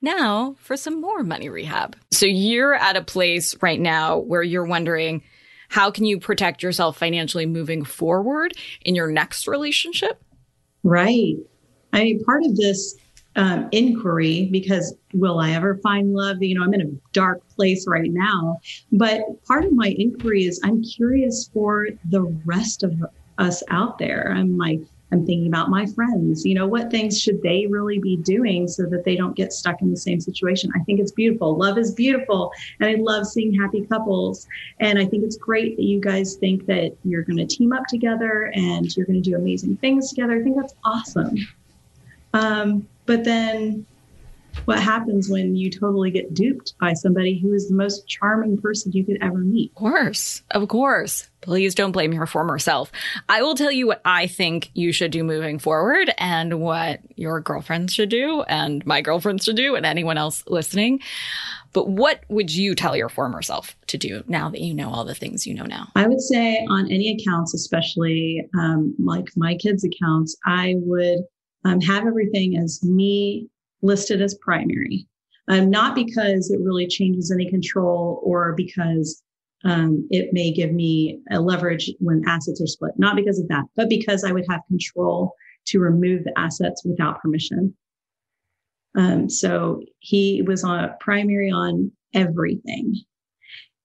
Now 0.00 0.54
for 0.58 0.76
some 0.76 1.00
more 1.00 1.22
money 1.22 1.48
rehab. 1.48 1.96
So 2.12 2.26
you're 2.26 2.74
at 2.74 2.96
a 2.96 3.02
place 3.02 3.60
right 3.60 3.80
now 3.80 4.18
where 4.18 4.42
you're 4.42 4.64
wondering, 4.64 5.22
how 5.68 5.90
can 5.90 6.04
you 6.04 6.18
protect 6.20 6.62
yourself 6.62 6.96
financially 6.96 7.46
moving 7.46 7.84
forward 7.84 8.54
in 8.82 8.94
your 8.94 9.10
next 9.10 9.48
relationship? 9.48 10.22
Right. 10.82 11.36
I 11.92 12.04
mean, 12.04 12.24
part 12.24 12.44
of 12.44 12.56
this 12.56 12.96
um, 13.36 13.68
inquiry, 13.72 14.48
because 14.50 14.94
will 15.14 15.38
I 15.38 15.52
ever 15.52 15.76
find 15.76 16.12
love? 16.12 16.42
You 16.42 16.56
know, 16.56 16.64
I'm 16.64 16.74
in 16.74 16.80
a 16.80 17.12
dark 17.12 17.40
place 17.50 17.86
right 17.86 18.10
now. 18.10 18.60
But 18.92 19.22
part 19.46 19.64
of 19.64 19.72
my 19.72 19.94
inquiry 19.98 20.44
is 20.44 20.60
I'm 20.64 20.82
curious 20.82 21.48
for 21.52 21.88
the 22.10 22.22
rest 22.44 22.82
of 22.82 22.94
us 23.38 23.62
out 23.70 23.98
there. 23.98 24.32
I'm 24.36 24.56
like, 24.58 24.80
I'm 25.10 25.24
thinking 25.24 25.46
about 25.46 25.70
my 25.70 25.86
friends. 25.86 26.44
You 26.44 26.54
know, 26.54 26.66
what 26.66 26.90
things 26.90 27.18
should 27.18 27.40
they 27.42 27.66
really 27.66 27.98
be 27.98 28.16
doing 28.16 28.68
so 28.68 28.84
that 28.86 29.04
they 29.04 29.16
don't 29.16 29.36
get 29.36 29.52
stuck 29.52 29.80
in 29.80 29.90
the 29.90 29.96
same 29.96 30.20
situation? 30.20 30.70
I 30.74 30.80
think 30.80 31.00
it's 31.00 31.12
beautiful. 31.12 31.56
Love 31.56 31.78
is 31.78 31.94
beautiful. 31.94 32.52
And 32.80 32.90
I 32.90 33.00
love 33.00 33.26
seeing 33.26 33.54
happy 33.54 33.86
couples. 33.86 34.46
And 34.80 34.98
I 34.98 35.06
think 35.06 35.24
it's 35.24 35.36
great 35.36 35.76
that 35.76 35.84
you 35.84 36.00
guys 36.00 36.34
think 36.34 36.66
that 36.66 36.94
you're 37.04 37.22
going 37.22 37.38
to 37.38 37.46
team 37.46 37.72
up 37.72 37.86
together 37.88 38.52
and 38.54 38.94
you're 38.96 39.06
going 39.06 39.22
to 39.22 39.30
do 39.30 39.36
amazing 39.36 39.76
things 39.76 40.10
together. 40.10 40.34
I 40.34 40.42
think 40.42 40.56
that's 40.56 40.74
awesome. 40.84 41.36
Um, 42.34 42.86
but 43.06 43.24
then 43.24 43.86
what 44.64 44.80
happens 44.80 45.28
when 45.28 45.56
you 45.56 45.70
totally 45.70 46.10
get 46.10 46.34
duped 46.34 46.74
by 46.80 46.92
somebody 46.92 47.38
who 47.38 47.52
is 47.52 47.68
the 47.68 47.74
most 47.74 48.06
charming 48.06 48.60
person 48.60 48.92
you 48.92 49.04
could 49.04 49.18
ever 49.20 49.38
meet? 49.38 49.70
Of 49.72 49.76
course. 49.76 50.42
Of 50.50 50.68
course. 50.68 51.28
Please 51.40 51.74
don't 51.74 51.92
blame 51.92 52.12
your 52.12 52.26
former 52.26 52.58
self. 52.58 52.90
I 53.28 53.42
will 53.42 53.54
tell 53.54 53.70
you 53.70 53.86
what 53.86 54.02
I 54.04 54.26
think 54.26 54.70
you 54.74 54.92
should 54.92 55.12
do 55.12 55.22
moving 55.22 55.58
forward 55.58 56.12
and 56.18 56.60
what 56.60 57.00
your 57.16 57.40
girlfriends 57.40 57.94
should 57.94 58.08
do 58.08 58.42
and 58.42 58.84
my 58.84 59.00
girlfriends 59.00 59.44
should 59.44 59.56
do 59.56 59.76
and 59.76 59.86
anyone 59.86 60.18
else 60.18 60.42
listening. 60.46 61.00
But 61.72 61.88
what 61.88 62.24
would 62.28 62.54
you 62.54 62.74
tell 62.74 62.96
your 62.96 63.08
former 63.08 63.42
self 63.42 63.76
to 63.86 63.98
do 63.98 64.24
now 64.26 64.48
that 64.50 64.60
you 64.60 64.74
know 64.74 64.90
all 64.90 65.04
the 65.04 65.14
things 65.14 65.46
you 65.46 65.54
know 65.54 65.64
now? 65.66 65.88
I 65.94 66.08
would 66.08 66.20
say 66.20 66.66
on 66.68 66.90
any 66.90 67.16
accounts, 67.18 67.54
especially 67.54 68.48
um, 68.58 68.94
like 68.98 69.28
my 69.36 69.54
kids' 69.54 69.84
accounts, 69.84 70.36
I 70.44 70.74
would 70.78 71.20
um, 71.64 71.80
have 71.80 72.06
everything 72.06 72.56
as 72.56 72.82
me 72.82 73.48
listed 73.82 74.20
as 74.22 74.38
primary. 74.40 75.06
Um, 75.48 75.70
not 75.70 75.94
because 75.94 76.50
it 76.50 76.60
really 76.60 76.86
changes 76.86 77.30
any 77.30 77.48
control 77.48 78.20
or 78.22 78.54
because 78.54 79.22
um, 79.64 80.06
it 80.10 80.32
may 80.32 80.52
give 80.52 80.72
me 80.72 81.20
a 81.30 81.40
leverage 81.40 81.90
when 82.00 82.22
assets 82.28 82.60
are 82.60 82.66
split. 82.66 82.92
Not 82.96 83.16
because 83.16 83.38
of 83.38 83.48
that, 83.48 83.64
but 83.74 83.88
because 83.88 84.24
I 84.24 84.32
would 84.32 84.44
have 84.50 84.60
control 84.68 85.34
to 85.68 85.80
remove 85.80 86.24
the 86.24 86.38
assets 86.38 86.82
without 86.84 87.20
permission. 87.20 87.74
Um, 88.96 89.28
so 89.28 89.82
he 90.00 90.42
was 90.42 90.64
on 90.64 90.84
a 90.84 90.96
primary 91.00 91.50
on 91.50 91.92
everything. 92.14 92.94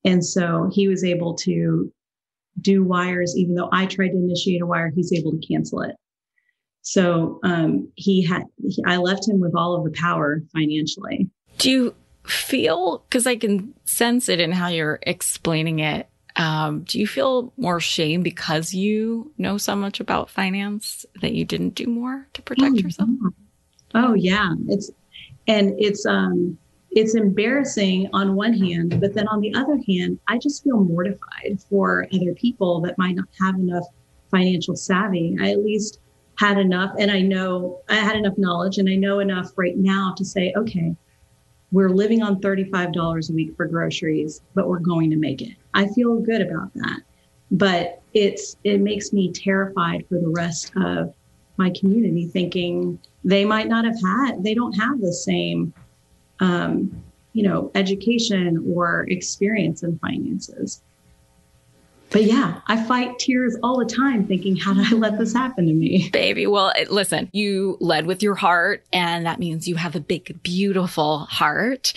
And 0.05 0.23
so 0.23 0.69
he 0.73 0.87
was 0.87 1.03
able 1.03 1.35
to 1.35 1.91
do 2.59 2.83
wires, 2.83 3.35
even 3.37 3.55
though 3.55 3.69
I 3.71 3.85
tried 3.85 4.09
to 4.09 4.17
initiate 4.17 4.61
a 4.61 4.65
wire, 4.65 4.91
he's 4.93 5.13
able 5.13 5.31
to 5.31 5.47
cancel 5.47 5.81
it. 5.81 5.95
So 6.83 7.39
um, 7.43 7.87
he 7.95 8.23
had, 8.23 8.43
he, 8.61 8.83
I 8.85 8.97
left 8.97 9.27
him 9.27 9.39
with 9.39 9.55
all 9.55 9.75
of 9.75 9.83
the 9.83 9.97
power 9.99 10.43
financially. 10.53 11.29
Do 11.57 11.71
you 11.71 11.95
feel, 12.25 13.03
because 13.09 13.25
I 13.25 13.35
can 13.35 13.73
sense 13.85 14.29
it 14.29 14.39
in 14.39 14.51
how 14.51 14.67
you're 14.67 14.99
explaining 15.01 15.79
it, 15.79 16.09
um, 16.35 16.81
do 16.81 16.99
you 16.99 17.07
feel 17.07 17.53
more 17.57 17.79
shame 17.79 18.21
because 18.21 18.73
you 18.73 19.31
know 19.37 19.57
so 19.57 19.75
much 19.75 19.99
about 19.99 20.29
finance 20.29 21.05
that 21.21 21.33
you 21.33 21.45
didn't 21.45 21.75
do 21.75 21.85
more 21.85 22.27
to 22.33 22.41
protect 22.41 22.73
oh, 22.73 22.77
yourself? 22.77 23.09
Oh 23.93 24.13
yeah, 24.15 24.53
it's 24.67 24.89
and 25.47 25.75
it's 25.77 26.05
um 26.07 26.57
it's 26.89 27.15
embarrassing 27.15 28.09
on 28.13 28.35
one 28.35 28.53
hand, 28.53 28.99
but 28.99 29.13
then 29.13 29.27
on 29.27 29.41
the 29.41 29.53
other 29.53 29.77
hand, 29.87 30.19
I 30.27 30.39
just 30.39 30.63
feel 30.63 30.83
mortified 30.83 31.59
for 31.69 32.07
other 32.11 32.33
people 32.33 32.81
that 32.81 32.97
might 32.97 33.15
not 33.15 33.27
have 33.39 33.55
enough 33.55 33.85
financial 34.31 34.75
savvy. 34.75 35.37
I 35.39 35.51
at 35.51 35.63
least 35.63 35.99
had 36.37 36.57
enough 36.57 36.95
and 36.97 37.11
I 37.11 37.21
know 37.21 37.81
I 37.89 37.95
had 37.95 38.15
enough 38.15 38.37
knowledge 38.37 38.77
and 38.77 38.89
I 38.89 38.95
know 38.95 39.19
enough 39.19 39.51
right 39.55 39.77
now 39.77 40.13
to 40.17 40.25
say, 40.25 40.53
okay, 40.55 40.95
we're 41.71 41.89
living 41.89 42.21
on 42.21 42.39
$35 42.39 43.29
a 43.29 43.33
week 43.33 43.55
for 43.55 43.65
groceries, 43.65 44.41
but 44.53 44.67
we're 44.67 44.79
going 44.79 45.09
to 45.09 45.15
make 45.15 45.41
it. 45.41 45.55
I 45.73 45.87
feel 45.87 46.19
good 46.19 46.41
about 46.41 46.73
that. 46.75 47.01
But 47.51 48.01
it's 48.13 48.57
it 48.63 48.79
makes 48.79 49.11
me 49.11 49.31
terrified 49.31 50.05
for 50.07 50.19
the 50.19 50.29
rest 50.29 50.71
of 50.75 51.13
my 51.57 51.71
community 51.71 52.27
thinking 52.27 52.99
they 53.23 53.45
might 53.45 53.67
not 53.67 53.85
have 53.85 53.99
had 54.01 54.43
they 54.43 54.53
don't 54.53 54.73
have 54.73 54.99
the 54.99 55.13
same 55.13 55.73
um, 56.39 57.03
you 57.33 57.43
know 57.43 57.71
education 57.75 58.63
or 58.75 59.05
experience 59.09 59.83
in 59.83 59.97
finances 59.99 60.81
but 62.13 62.25
yeah, 62.25 62.61
I 62.67 62.81
fight 62.85 63.17
tears 63.17 63.57
all 63.63 63.79
the 63.79 63.85
time 63.85 64.27
thinking, 64.27 64.55
how 64.55 64.75
did 64.75 64.85
I 64.85 64.95
let 64.95 65.17
this 65.17 65.33
happen 65.33 65.65
to 65.65 65.73
me? 65.73 66.09
Baby, 66.13 66.45
well, 66.45 66.71
listen, 66.89 67.29
you 67.33 67.75
led 67.81 68.05
with 68.05 68.21
your 68.21 68.35
heart, 68.35 68.85
and 68.93 69.25
that 69.25 69.39
means 69.39 69.67
you 69.67 69.75
have 69.75 69.95
a 69.95 69.99
big, 69.99 70.41
beautiful 70.43 71.25
heart. 71.25 71.93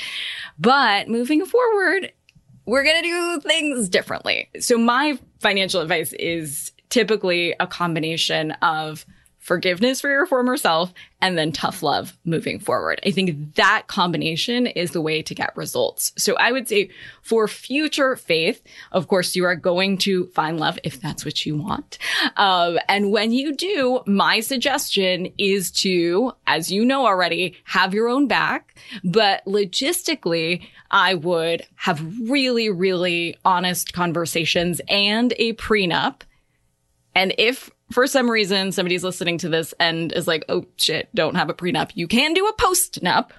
But 0.58 1.08
moving 1.08 1.44
forward, 1.44 2.12
we're 2.64 2.82
going 2.82 3.02
to 3.02 3.08
do 3.08 3.40
things 3.42 3.90
differently. 3.90 4.48
So, 4.58 4.78
my 4.78 5.18
financial 5.40 5.82
advice 5.82 6.14
is 6.14 6.72
typically 6.88 7.54
a 7.60 7.66
combination 7.66 8.52
of 8.62 9.04
forgiveness 9.46 10.00
for 10.00 10.10
your 10.10 10.26
former 10.26 10.56
self, 10.56 10.92
and 11.20 11.38
then 11.38 11.52
tough 11.52 11.80
love 11.80 12.18
moving 12.24 12.58
forward. 12.58 13.00
I 13.06 13.12
think 13.12 13.54
that 13.54 13.84
combination 13.86 14.66
is 14.66 14.90
the 14.90 15.00
way 15.00 15.22
to 15.22 15.36
get 15.36 15.56
results. 15.56 16.12
So 16.18 16.34
I 16.34 16.50
would 16.50 16.68
say 16.68 16.90
for 17.22 17.46
future 17.46 18.16
faith, 18.16 18.60
of 18.90 19.06
course, 19.06 19.36
you 19.36 19.44
are 19.44 19.54
going 19.54 19.98
to 19.98 20.26
find 20.34 20.58
love 20.58 20.80
if 20.82 21.00
that's 21.00 21.24
what 21.24 21.46
you 21.46 21.56
want. 21.56 21.98
Um, 22.36 22.80
and 22.88 23.12
when 23.12 23.30
you 23.30 23.54
do, 23.54 24.00
my 24.04 24.40
suggestion 24.40 25.32
is 25.38 25.70
to, 25.82 26.32
as 26.48 26.72
you 26.72 26.84
know 26.84 27.06
already, 27.06 27.54
have 27.64 27.94
your 27.94 28.08
own 28.08 28.26
back. 28.26 28.76
But 29.04 29.44
logistically, 29.46 30.66
I 30.90 31.14
would 31.14 31.64
have 31.76 32.04
really, 32.28 32.68
really 32.68 33.36
honest 33.44 33.92
conversations 33.92 34.80
and 34.88 35.32
a 35.38 35.52
prenup. 35.52 36.22
And 37.14 37.32
if 37.38 37.70
for 37.90 38.06
some 38.06 38.30
reason 38.30 38.72
somebody's 38.72 39.04
listening 39.04 39.38
to 39.38 39.48
this 39.48 39.74
and 39.78 40.12
is 40.12 40.26
like, 40.26 40.44
oh 40.48 40.66
shit, 40.76 41.08
don't 41.14 41.36
have 41.36 41.50
a 41.50 41.54
prenup. 41.54 41.90
You 41.94 42.08
can 42.08 42.34
do 42.34 42.46
a 42.46 42.54
postnup. 42.54 43.30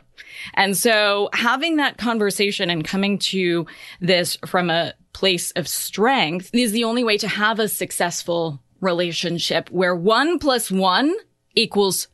And 0.53 0.75
so 0.75 1.29
having 1.33 1.77
that 1.77 1.97
conversation 1.97 2.69
and 2.69 2.83
coming 2.83 3.19
to 3.19 3.65
this 3.99 4.37
from 4.45 4.69
a 4.69 4.93
place 5.13 5.51
of 5.51 5.67
strength 5.67 6.49
is 6.53 6.71
the 6.71 6.83
only 6.83 7.03
way 7.03 7.17
to 7.17 7.27
have 7.27 7.59
a 7.59 7.67
successful 7.67 8.61
relationship 8.81 9.69
where 9.71 9.95
one 9.95 10.39
plus 10.39 10.71
one 10.71 11.13
equals 11.55 12.07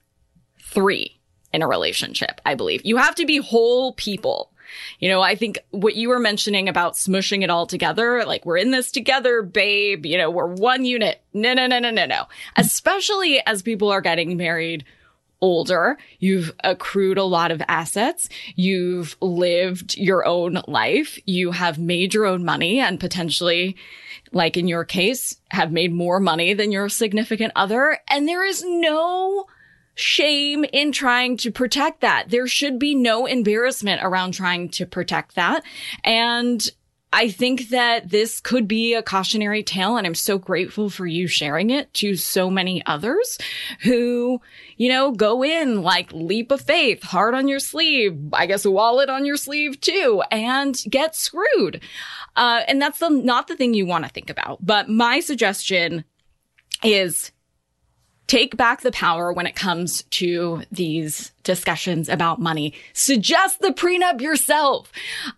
three 0.61 1.19
in 1.51 1.61
a 1.61 1.67
relationship, 1.67 2.41
I 2.45 2.55
believe. 2.55 2.81
You 2.83 2.97
have 2.97 3.15
to 3.15 3.25
be 3.25 3.37
whole 3.37 3.93
people. 3.93 4.52
You 4.99 5.09
know, 5.09 5.21
I 5.21 5.35
think 5.35 5.59
what 5.71 5.95
you 5.95 6.09
were 6.09 6.19
mentioning 6.19 6.69
about 6.69 6.93
smushing 6.93 7.43
it 7.43 7.49
all 7.49 7.65
together, 7.65 8.23
like 8.25 8.45
we're 8.45 8.57
in 8.57 8.71
this 8.71 8.91
together, 8.91 9.41
babe, 9.41 10.05
you 10.05 10.17
know, 10.17 10.29
we're 10.29 10.47
one 10.47 10.85
unit. 10.85 11.21
No, 11.33 11.53
no, 11.53 11.67
no, 11.67 11.79
no, 11.79 11.91
no, 11.91 12.05
no. 12.05 12.25
Especially 12.57 13.41
as 13.45 13.61
people 13.61 13.89
are 13.89 14.01
getting 14.01 14.37
married 14.37 14.85
older, 15.41 15.97
you've 16.19 16.53
accrued 16.63 17.17
a 17.17 17.23
lot 17.23 17.51
of 17.51 17.61
assets, 17.67 18.29
you've 18.55 19.17
lived 19.19 19.97
your 19.97 20.25
own 20.25 20.61
life, 20.67 21.19
you 21.25 21.51
have 21.51 21.77
made 21.77 22.13
your 22.13 22.25
own 22.25 22.45
money 22.45 22.79
and 22.79 22.97
potentially 22.97 23.75
like 24.33 24.57
in 24.57 24.67
your 24.67 24.83
case, 24.83 25.37
have 25.51 25.71
made 25.71 25.93
more 25.93 26.19
money 26.19 26.53
than 26.53 26.71
your 26.71 26.89
significant 26.89 27.53
other. 27.55 27.99
And 28.09 28.27
there 28.27 28.43
is 28.43 28.63
no 28.65 29.45
shame 29.95 30.65
in 30.73 30.91
trying 30.91 31.37
to 31.37 31.51
protect 31.51 32.01
that. 32.01 32.29
There 32.29 32.47
should 32.47 32.79
be 32.79 32.95
no 32.95 33.25
embarrassment 33.25 34.01
around 34.03 34.33
trying 34.33 34.69
to 34.69 34.85
protect 34.85 35.35
that. 35.35 35.63
And 36.03 36.67
I 37.15 37.29
think 37.29 37.69
that 37.69 38.09
this 38.09 38.39
could 38.39 38.67
be 38.67 38.95
a 38.95 39.03
cautionary 39.03 39.61
tale. 39.61 39.97
And 39.97 40.07
I'm 40.07 40.15
so 40.15 40.39
grateful 40.39 40.89
for 40.89 41.05
you 41.05 41.27
sharing 41.27 41.69
it 41.69 41.93
to 41.95 42.15
so 42.15 42.49
many 42.49 42.83
others 42.87 43.37
who, 43.81 44.41
you 44.77 44.89
know, 44.89 45.11
go 45.11 45.43
in 45.43 45.83
like 45.83 46.11
leap 46.11 46.51
of 46.51 46.61
faith, 46.61 47.03
heart 47.03 47.35
on 47.35 47.47
your 47.47 47.59
sleeve, 47.59 48.17
I 48.33 48.47
guess 48.47 48.65
wallet 48.65 49.09
on 49.09 49.27
your 49.27 49.37
sleeve 49.37 49.79
too, 49.79 50.23
and 50.31 50.75
get 50.89 51.15
screwed. 51.15 51.81
Uh, 52.35 52.61
and 52.67 52.81
that's 52.81 52.97
the, 52.97 53.09
not 53.09 53.47
the 53.47 53.55
thing 53.55 53.75
you 53.75 53.85
want 53.85 54.05
to 54.05 54.11
think 54.11 54.31
about. 54.31 54.65
But 54.65 54.89
my 54.89 55.19
suggestion 55.19 56.05
is 56.83 57.31
take 58.27 58.55
back 58.55 58.81
the 58.81 58.91
power 58.91 59.33
when 59.33 59.45
it 59.45 59.55
comes 59.55 60.03
to 60.03 60.63
these 60.71 61.31
discussions 61.43 62.07
about 62.07 62.39
money. 62.39 62.73
Suggest 62.93 63.59
the 63.59 63.69
prenup 63.69 64.21
yourself. 64.21 64.91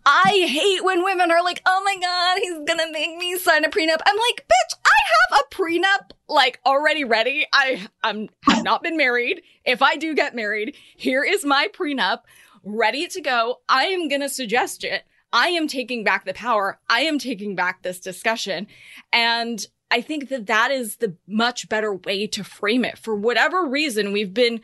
I 0.06 0.46
hate 0.48 0.84
when 0.84 1.04
women 1.04 1.32
are 1.32 1.44
like, 1.44 1.62
oh 1.66 1.82
my 1.84 1.98
God, 2.00 2.40
he's 2.42 2.60
gonna 2.68 2.92
make 2.92 3.18
me 3.18 3.38
sign 3.38 3.66
a 3.66 3.70
prenup. 3.70 4.00
I'm 4.06 4.18
like, 4.18 4.46
bitch, 4.48 4.78
I 4.86 5.32
have 5.32 5.42
a 5.42 5.56
prenup 5.56 6.12
like 6.28 6.60
already 6.66 7.04
ready. 7.04 7.48
I 7.52 7.88
I'm 8.04 8.30
have 8.44 8.64
not 8.64 8.84
been 8.84 8.98
married. 8.98 9.42
If 9.66 9.82
I 9.82 9.96
do 9.96 10.14
get 10.14 10.36
married, 10.36 10.76
here 10.96 11.24
is 11.24 11.44
my 11.44 11.68
prenup 11.74 12.20
ready 12.64 13.08
to 13.08 13.22
go. 13.22 13.62
I 13.68 13.86
am 13.86 14.08
gonna 14.08 14.30
suggest 14.30 14.84
it. 14.84 15.04
I 15.34 15.50
am 15.50 15.68
taking 15.68 16.04
back 16.04 16.26
the 16.26 16.34
power. 16.34 16.80
I 16.90 17.02
am 17.02 17.20
taking 17.20 17.56
back 17.56 17.84
this 17.84 18.00
discussion. 18.00 18.68
And 19.12 19.66
I 19.92 20.02
think 20.02 20.30
that 20.30 20.48
that 20.48 20.72
is 20.72 20.98
the 20.98 21.16
much 21.28 21.70
better 21.70 21.94
way 21.94 22.28
to 22.28 22.44
frame 22.44 22.84
it. 22.84 22.98
For 22.98 23.16
whatever 23.16 23.66
reason, 23.66 24.12
we've 24.12 24.34
been 24.34 24.62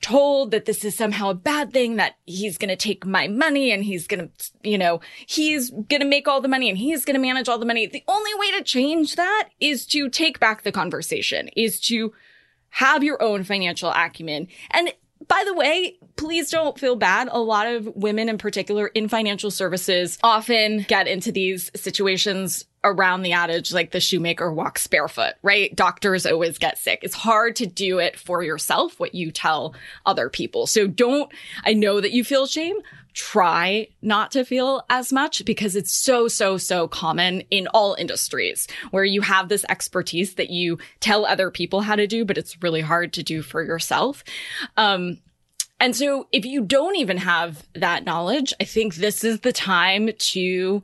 told 0.00 0.50
that 0.50 0.66
this 0.66 0.84
is 0.84 0.94
somehow 0.94 1.30
a 1.30 1.34
bad 1.34 1.72
thing, 1.72 1.96
that 1.96 2.16
he's 2.26 2.58
going 2.58 2.68
to 2.68 2.76
take 2.76 3.06
my 3.06 3.26
money 3.26 3.72
and 3.72 3.82
he's 3.82 4.06
going 4.06 4.28
to, 4.28 4.50
you 4.62 4.76
know, 4.76 5.00
he's 5.26 5.70
going 5.70 6.00
to 6.00 6.04
make 6.04 6.28
all 6.28 6.42
the 6.42 6.48
money 6.48 6.68
and 6.68 6.76
he's 6.76 7.06
going 7.06 7.14
to 7.14 7.20
manage 7.20 7.48
all 7.48 7.58
the 7.58 7.64
money. 7.64 7.86
The 7.86 8.04
only 8.06 8.34
way 8.34 8.50
to 8.52 8.62
change 8.62 9.16
that 9.16 9.48
is 9.60 9.86
to 9.86 10.10
take 10.10 10.38
back 10.38 10.62
the 10.62 10.72
conversation, 10.72 11.48
is 11.56 11.80
to 11.82 12.12
have 12.68 13.02
your 13.02 13.22
own 13.22 13.44
financial 13.44 13.90
acumen. 13.90 14.48
And 14.70 14.92
by 15.28 15.42
the 15.46 15.54
way, 15.54 15.98
please 16.16 16.50
don't 16.50 16.78
feel 16.78 16.96
bad. 16.96 17.28
A 17.30 17.38
lot 17.38 17.66
of 17.66 17.86
women 17.94 18.28
in 18.28 18.38
particular 18.38 18.88
in 18.88 19.08
financial 19.08 19.50
services 19.50 20.18
often 20.22 20.84
get 20.88 21.06
into 21.06 21.32
these 21.32 21.70
situations 21.74 22.64
around 22.84 23.22
the 23.22 23.32
adage 23.32 23.72
like 23.72 23.90
the 23.90 24.00
shoemaker 24.00 24.52
walks 24.52 24.86
barefoot, 24.86 25.34
right? 25.42 25.74
Doctors 25.74 26.26
always 26.26 26.58
get 26.58 26.78
sick. 26.78 27.00
It's 27.02 27.14
hard 27.14 27.56
to 27.56 27.66
do 27.66 27.98
it 27.98 28.18
for 28.18 28.42
yourself, 28.42 29.00
what 29.00 29.14
you 29.14 29.32
tell 29.32 29.74
other 30.04 30.28
people. 30.28 30.66
So 30.66 30.86
don't, 30.86 31.32
I 31.64 31.72
know 31.72 32.00
that 32.00 32.12
you 32.12 32.24
feel 32.24 32.46
shame. 32.46 32.76
Try 33.14 33.88
not 34.02 34.32
to 34.32 34.44
feel 34.44 34.84
as 34.90 35.12
much 35.12 35.44
because 35.44 35.76
it's 35.76 35.92
so, 35.92 36.28
so, 36.28 36.58
so 36.58 36.88
common 36.88 37.42
in 37.50 37.66
all 37.68 37.94
industries 37.94 38.66
where 38.90 39.04
you 39.04 39.20
have 39.22 39.48
this 39.48 39.64
expertise 39.68 40.34
that 40.34 40.50
you 40.50 40.78
tell 41.00 41.24
other 41.24 41.50
people 41.50 41.80
how 41.80 41.96
to 41.96 42.06
do, 42.06 42.24
but 42.24 42.36
it's 42.36 42.62
really 42.62 42.80
hard 42.80 43.12
to 43.14 43.22
do 43.22 43.40
for 43.40 43.62
yourself. 43.62 44.24
Um, 44.76 45.18
and 45.80 45.94
so 45.94 46.28
if 46.32 46.44
you 46.44 46.62
don't 46.62 46.96
even 46.96 47.18
have 47.18 47.66
that 47.74 48.04
knowledge, 48.04 48.52
I 48.60 48.64
think 48.64 48.96
this 48.96 49.24
is 49.24 49.40
the 49.40 49.52
time 49.52 50.10
to 50.16 50.82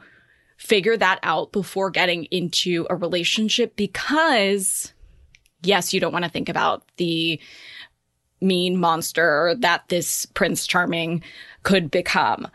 figure 0.56 0.96
that 0.96 1.18
out 1.22 1.52
before 1.52 1.90
getting 1.90 2.24
into 2.26 2.86
a 2.90 2.96
relationship 2.96 3.76
because 3.76 4.92
yes, 5.62 5.92
you 5.92 6.00
don't 6.00 6.12
want 6.12 6.24
to 6.24 6.30
think 6.30 6.48
about 6.48 6.84
the 6.96 7.40
mean 8.40 8.76
monster 8.76 9.54
that 9.58 9.88
this 9.88 10.26
Prince 10.26 10.66
Charming 10.66 11.22
could 11.62 11.90
become. 11.90 12.48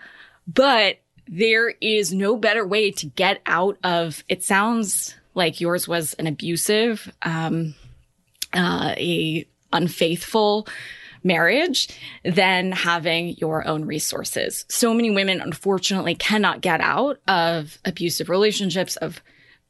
But 0.48 0.98
there 1.28 1.70
is 1.82 2.14
no 2.14 2.36
better 2.36 2.66
way 2.66 2.92
to 2.92 3.06
get 3.08 3.42
out 3.46 3.78
of 3.84 4.24
it 4.30 4.44
sounds 4.44 5.16
like 5.34 5.60
yours 5.60 5.88
was 5.88 6.14
an 6.16 6.28
abusive 6.28 7.12
um 7.24 7.74
uh 8.54 8.94
a 8.96 9.48
unfaithful 9.74 10.68
marriage 11.26 11.90
than 12.24 12.72
having 12.72 13.30
your 13.38 13.68
own 13.68 13.86
resources. 13.86 14.64
So 14.70 14.94
many 14.94 15.10
women, 15.10 15.42
unfortunately, 15.42 16.14
cannot 16.14 16.62
get 16.62 16.80
out 16.82 17.20
of 17.28 17.80
abusive 17.84 18.30
relationships, 18.30 18.96
of 18.98 19.22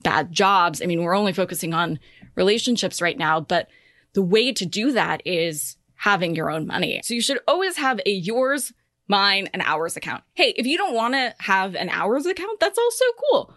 bad 0.04 0.34
jobs. 0.34 0.82
I 0.82 0.86
mean, 0.86 1.02
we're 1.02 1.16
only 1.16 1.32
focusing 1.34 1.74
on 1.74 1.98
relationships 2.36 3.02
right 3.02 3.18
now, 3.18 3.40
but 3.40 3.70
the 4.14 4.22
way 4.22 4.52
to 4.52 4.66
do 4.66 4.92
that 4.92 5.22
is 5.26 5.78
having 5.96 6.36
your 6.36 6.50
own 6.50 6.68
money. 6.68 7.02
So 7.04 7.14
you 7.14 7.22
should 7.22 7.40
always 7.48 7.78
have 7.78 8.00
a 8.06 8.12
yours, 8.12 8.74
mine, 9.08 9.50
and 9.54 9.62
ours 9.62 9.96
account. 9.96 10.24
Hey, 10.34 10.54
if 10.58 10.66
you 10.66 10.78
don't 10.78 10.96
want 10.96 11.14
to 11.14 11.34
have 11.40 11.76
an 11.76 11.90
ours 11.90 12.26
account, 12.26 12.60
that's 12.60 12.78
also 12.78 13.06
cool. 13.30 13.54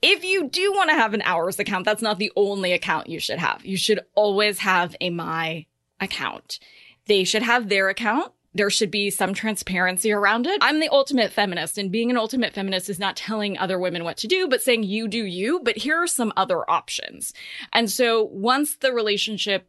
If 0.00 0.24
you 0.24 0.48
do 0.48 0.72
want 0.72 0.90
to 0.90 0.96
have 0.96 1.14
an 1.14 1.22
ours 1.24 1.58
account, 1.58 1.84
that's 1.84 2.02
not 2.02 2.18
the 2.18 2.32
only 2.36 2.72
account 2.72 3.08
you 3.08 3.18
should 3.18 3.38
have. 3.38 3.64
You 3.64 3.76
should 3.76 4.00
always 4.14 4.60
have 4.60 4.94
a 5.00 5.10
my 5.10 5.66
account. 6.00 6.60
They 7.06 7.24
should 7.24 7.42
have 7.42 7.68
their 7.68 7.88
account. 7.88 8.32
There 8.54 8.70
should 8.70 8.90
be 8.90 9.10
some 9.10 9.34
transparency 9.34 10.10
around 10.10 10.46
it. 10.46 10.58
I'm 10.60 10.80
the 10.80 10.88
ultimate 10.88 11.32
feminist, 11.32 11.78
and 11.78 11.92
being 11.92 12.10
an 12.10 12.16
ultimate 12.16 12.54
feminist 12.54 12.88
is 12.88 12.98
not 12.98 13.16
telling 13.16 13.58
other 13.58 13.78
women 13.78 14.04
what 14.04 14.16
to 14.18 14.26
do, 14.26 14.48
but 14.48 14.62
saying 14.62 14.84
you 14.84 15.06
do 15.06 15.24
you, 15.24 15.60
but 15.62 15.76
here 15.76 15.96
are 15.96 16.06
some 16.06 16.32
other 16.36 16.68
options. 16.68 17.34
And 17.72 17.90
so 17.90 18.24
once 18.24 18.76
the 18.76 18.92
relationship 18.92 19.68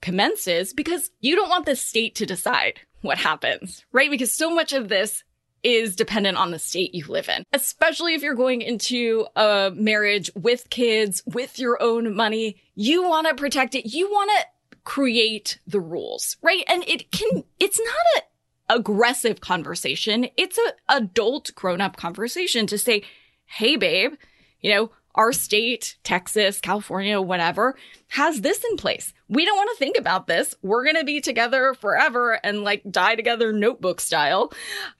commences, 0.00 0.72
because 0.72 1.10
you 1.20 1.36
don't 1.36 1.48
want 1.48 1.66
the 1.66 1.76
state 1.76 2.14
to 2.16 2.26
decide 2.26 2.80
what 3.02 3.18
happens, 3.18 3.84
right? 3.92 4.10
Because 4.10 4.34
so 4.34 4.50
much 4.50 4.72
of 4.72 4.88
this 4.88 5.24
is 5.62 5.96
dependent 5.96 6.38
on 6.38 6.50
the 6.50 6.58
state 6.58 6.94
you 6.94 7.04
live 7.06 7.28
in, 7.28 7.44
especially 7.52 8.14
if 8.14 8.22
you're 8.22 8.34
going 8.34 8.62
into 8.62 9.26
a 9.34 9.72
marriage 9.74 10.30
with 10.36 10.70
kids, 10.70 11.22
with 11.26 11.58
your 11.58 11.82
own 11.82 12.14
money. 12.14 12.56
You 12.74 13.08
want 13.08 13.26
to 13.26 13.34
protect 13.34 13.74
it. 13.74 13.92
You 13.92 14.08
want 14.08 14.30
to 14.38 14.46
create 14.84 15.58
the 15.66 15.80
rules, 15.80 16.36
right? 16.42 16.64
And 16.68 16.84
it 16.86 17.10
can, 17.10 17.44
it's 17.58 17.78
not 17.78 18.22
a 18.22 18.22
aggressive 18.68 19.40
conversation. 19.40 20.28
It's 20.36 20.58
an 20.58 20.72
adult 20.88 21.54
grown 21.54 21.80
up 21.80 21.96
conversation 21.96 22.66
to 22.66 22.78
say, 22.78 23.02
Hey, 23.46 23.76
babe, 23.76 24.12
you 24.60 24.72
know, 24.72 24.90
our 25.18 25.32
state, 25.32 25.96
Texas, 26.04 26.60
California, 26.60 27.20
whatever, 27.20 27.76
has 28.06 28.40
this 28.40 28.64
in 28.64 28.76
place. 28.76 29.12
We 29.28 29.44
don't 29.44 29.56
want 29.56 29.70
to 29.72 29.78
think 29.78 29.98
about 29.98 30.28
this. 30.28 30.54
We're 30.62 30.84
going 30.84 30.96
to 30.96 31.04
be 31.04 31.20
together 31.20 31.74
forever 31.74 32.38
and 32.44 32.62
like 32.62 32.82
die 32.88 33.16
together 33.16 33.52
notebook 33.52 34.00
style. 34.00 34.52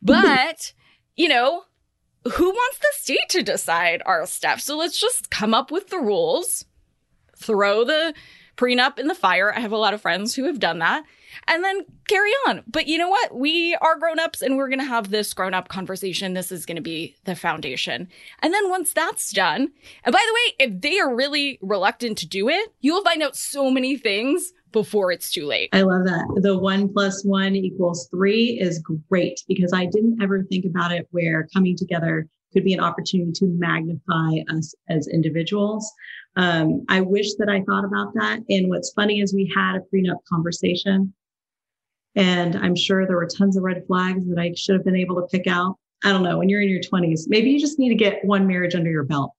But, 0.03 0.73
you 1.17 1.29
know, 1.29 1.63
who 2.25 2.51
wants 2.51 2.79
the 2.79 2.89
state 2.95 3.29
to 3.31 3.43
decide 3.45 4.03
our 4.05 4.27
stuff? 4.27 4.61
So 4.61 4.77
let's 4.77 5.01
just 5.01 5.31
come 5.31 5.55
up 5.55 5.71
with 5.71 5.89
the 5.89 5.99
rules, 5.99 6.65
throw 7.37 7.85
the 7.85 8.13
prenup 8.57 8.99
in 8.99 9.07
the 9.07 9.15
fire. 9.15 9.55
I 9.55 9.61
have 9.61 9.73
a 9.73 9.79
lot 9.79 9.95
of 9.95 10.03
friends 10.03 10.35
who 10.35 10.45
have 10.47 10.59
done 10.59 10.81
that 10.81 11.05
and 11.47 11.65
then 11.65 11.85
carry 12.09 12.31
on. 12.47 12.63
But 12.67 12.87
you 12.87 12.99
know 12.99 13.09
what? 13.09 13.35
We 13.35 13.75
are 13.77 13.99
grown-ups 13.99 14.43
and 14.43 14.57
we're 14.57 14.69
going 14.69 14.79
to 14.81 14.85
have 14.85 15.11
this 15.11 15.33
grown-up 15.35 15.69
conversation. 15.69 16.35
This 16.35 16.53
is 16.53 16.67
going 16.67 16.77
to 16.77 16.83
be 16.83 17.17
the 17.25 17.37
foundation. 17.37 18.09
And 18.43 18.55
then 18.55 18.71
once 18.71 18.93
that's 18.93 19.33
done, 19.33 19.71
and 20.05 20.13
by 20.13 20.25
the 20.27 20.35
way, 20.35 20.67
if 20.67 20.81
they 20.81 20.99
are 20.99 21.15
really 21.15 21.59
reluctant 21.63 22.19
to 22.19 22.27
do 22.27 22.49
it, 22.49 22.71
you'll 22.81 23.05
find 23.05 23.23
out 23.23 23.37
so 23.37 23.71
many 23.71 23.97
things 23.97 24.53
before 24.73 25.11
it's 25.11 25.31
too 25.31 25.47
late. 25.47 25.71
I 25.73 25.83
love 25.83 26.05
that. 26.05 26.41
The 26.43 26.59
one 26.59 26.93
plus 26.93 27.25
one 27.25 27.57
equals 27.57 28.09
three 28.11 28.59
is 28.61 28.83
great 29.09 29.41
because 29.49 29.73
I 29.73 29.87
didn't 29.87 30.21
ever 30.23 30.43
think 30.45 30.67
about 30.67 30.93
it 30.93 31.09
where 31.11 31.49
coming 31.55 31.77
together 31.77 32.29
could 32.53 32.65
be 32.65 32.75
an 32.75 32.81
opportunity 32.81 33.33
to 33.33 33.47
magnify 33.59 34.57
us 34.57 34.75
as 34.89 35.09
individuals. 35.09 35.91
Um, 36.37 36.85
I 36.89 37.01
wish 37.01 37.35
that 37.37 37.49
I 37.49 37.63
thought 37.63 37.85
about 37.85 38.15
that. 38.15 38.41
And 38.49 38.69
what's 38.69 38.93
funny 38.93 39.21
is 39.21 39.35
we 39.35 39.53
had 39.55 39.77
a 39.77 39.81
prenup 39.81 40.19
conversation 40.31 41.13
and 42.19 42.57
I'm 42.57 42.75
sure 42.75 43.07
there 43.07 43.17
were 43.17 43.29
tons 43.29 43.57
of 43.57 43.63
red 43.63 43.85
flags 43.87 44.27
that 44.29 44.41
I 44.41 44.53
should 44.57 44.75
have 44.75 44.85
been 44.85 44.97
able 44.97 45.15
to 45.17 45.27
pick 45.29 45.47
out. 45.47 45.77
I 46.05 46.11
don't 46.11 46.25
know. 46.25 46.39
When 46.39 46.49
you're 46.49 46.61
in 46.61 46.69
your 46.69 46.81
20s, 46.81 47.23
maybe 47.29 47.49
you 47.49 47.61
just 47.61 47.79
need 47.79 47.91
to 47.91 47.95
get 47.95 48.25
one 48.25 48.47
marriage 48.47 48.75
under 48.75 48.91
your 48.91 49.05
belt. 49.05 49.33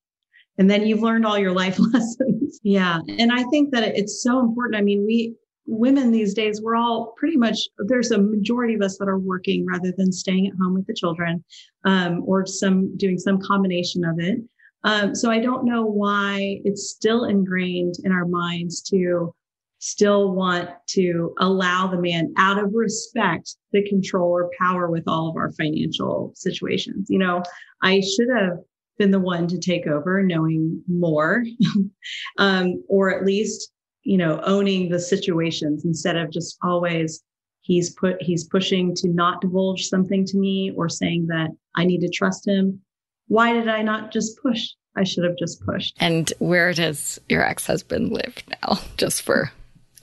And 0.58 0.72
then 0.72 0.88
you've 0.88 1.02
learned 1.02 1.26
all 1.26 1.38
your 1.38 1.52
life 1.52 1.78
lessons. 1.94 2.60
yeah. 2.64 3.00
And 3.18 3.34
I 3.34 3.44
think 3.44 3.72
that 3.72 3.84
it's 3.98 4.24
so 4.24 4.40
important. 4.40 4.78
I 4.78 4.82
mean, 4.82 5.06
we, 5.06 5.36
women 5.66 6.10
these 6.10 6.34
days, 6.34 6.62
we're 6.62 6.78
all 6.78 7.14
pretty 7.18 7.36
much, 7.36 7.68
there's 7.80 8.12
a 8.12 8.18
majority 8.18 8.76
of 8.76 8.82
us 8.82 8.98
that 8.98 9.10
are 9.10 9.20
working 9.20 9.66
rather 9.66 9.94
than 9.98 10.14
staying 10.14 10.48
at 10.48 10.54
home 10.62 10.74
with 10.74 10.88
the 10.88 10.94
children 10.94 11.44
um, 11.84 12.24
or 12.26 12.46
some 12.46 12.96
doing 12.96 13.18
some 13.18 13.42
combination 13.42 14.06
of 14.06 14.20
it. 14.20 14.40
Um, 14.86 15.14
so 15.14 15.30
I 15.30 15.40
don't 15.40 15.66
know 15.66 15.84
why 15.84 16.62
it's 16.64 16.90
still 16.90 17.26
ingrained 17.26 17.96
in 18.06 18.14
our 18.14 18.26
minds 18.26 18.82
to 18.84 19.34
still 19.80 20.34
want 20.34 20.70
to 20.88 21.34
allow 21.40 21.88
the 21.88 21.98
man 21.98 22.34
out 22.38 22.62
of 22.62 22.74
respect 22.74 23.56
the 23.72 23.88
control 23.88 24.30
or 24.30 24.52
power 24.60 24.90
with 24.90 25.04
all 25.08 25.30
of 25.30 25.38
our 25.38 25.52
financial 25.54 26.32
situations. 26.36 27.08
You 27.10 27.20
know, 27.20 27.44
I 27.82 28.02
should 28.02 28.28
have 28.38 28.60
been 28.98 29.12
the 29.12 29.20
one 29.20 29.48
to 29.48 29.58
take 29.58 29.88
over 29.88 30.22
knowing 30.22 30.84
more, 30.88 31.44
um, 32.38 32.84
or 32.90 33.18
at 33.18 33.26
least, 33.26 33.72
you 34.04 34.18
know, 34.18 34.42
owning 34.44 34.90
the 34.90 35.00
situations 35.00 35.86
instead 35.86 36.18
of 36.18 36.30
just 36.30 36.58
always 36.62 37.24
he's 37.62 37.92
put, 37.92 38.22
he's 38.22 38.44
pushing 38.46 38.94
to 38.96 39.08
not 39.08 39.42
divulge 39.42 39.86
something 39.86 40.26
to 40.26 40.38
me 40.38 40.74
or 40.76 40.90
saying 40.90 41.28
that 41.28 41.50
I 41.76 41.86
need 41.86 42.02
to 42.02 42.10
trust 42.10 42.48
him. 42.48 42.82
Why 43.28 43.54
did 43.54 43.70
I 43.70 43.82
not 43.82 44.12
just 44.12 44.42
push? 44.42 44.68
I 44.98 45.04
should 45.04 45.24
have 45.24 45.38
just 45.38 45.64
pushed. 45.66 45.96
And 46.00 46.34
where 46.40 46.74
does 46.74 47.22
your 47.30 47.46
ex 47.46 47.66
husband 47.66 48.12
live 48.12 48.44
now? 48.50 48.80
Just 48.98 49.22
for 49.22 49.52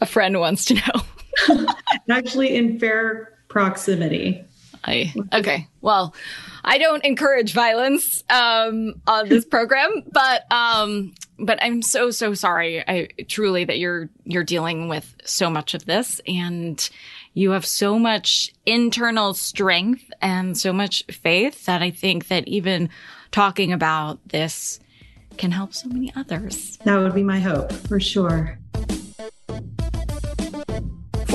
a 0.01 0.07
friend 0.07 0.39
wants 0.39 0.65
to 0.67 0.75
know. 0.75 1.67
Actually, 2.11 2.57
in 2.57 2.79
fair 2.79 3.39
proximity. 3.49 4.45
I 4.85 5.13
okay. 5.33 5.69
Well, 5.81 6.15
I 6.65 6.79
don't 6.79 7.05
encourage 7.05 7.53
violence 7.53 8.23
um, 8.31 8.95
on 9.07 9.29
this 9.29 9.45
program, 9.57 10.05
but 10.11 10.51
um, 10.53 11.15
but 11.39 11.63
I'm 11.63 11.83
so 11.83 12.11
so 12.11 12.35
sorry. 12.35 12.87
I 12.87 13.09
truly 13.29 13.65
that 13.65 13.79
you're 13.79 14.09
you're 14.25 14.45
dealing 14.45 14.89
with 14.89 15.15
so 15.25 15.51
much 15.51 15.75
of 15.75 15.85
this, 15.87 16.21
and 16.27 16.89
you 17.35 17.51
have 17.51 17.67
so 17.67 17.99
much 17.99 18.53
internal 18.65 19.35
strength 19.35 20.11
and 20.23 20.57
so 20.57 20.73
much 20.73 21.05
faith 21.07 21.67
that 21.67 21.83
I 21.83 21.91
think 21.91 22.29
that 22.29 22.47
even 22.49 22.89
talking 23.31 23.73
about 23.73 24.27
this 24.29 24.81
can 25.37 25.53
help 25.53 25.75
so 25.75 25.89
many 25.89 26.13
others. 26.17 26.79
That 26.85 26.99
would 26.99 27.15
be 27.15 27.23
my 27.23 27.41
hope 27.41 27.73
for 27.73 28.01
sure. 28.01 28.59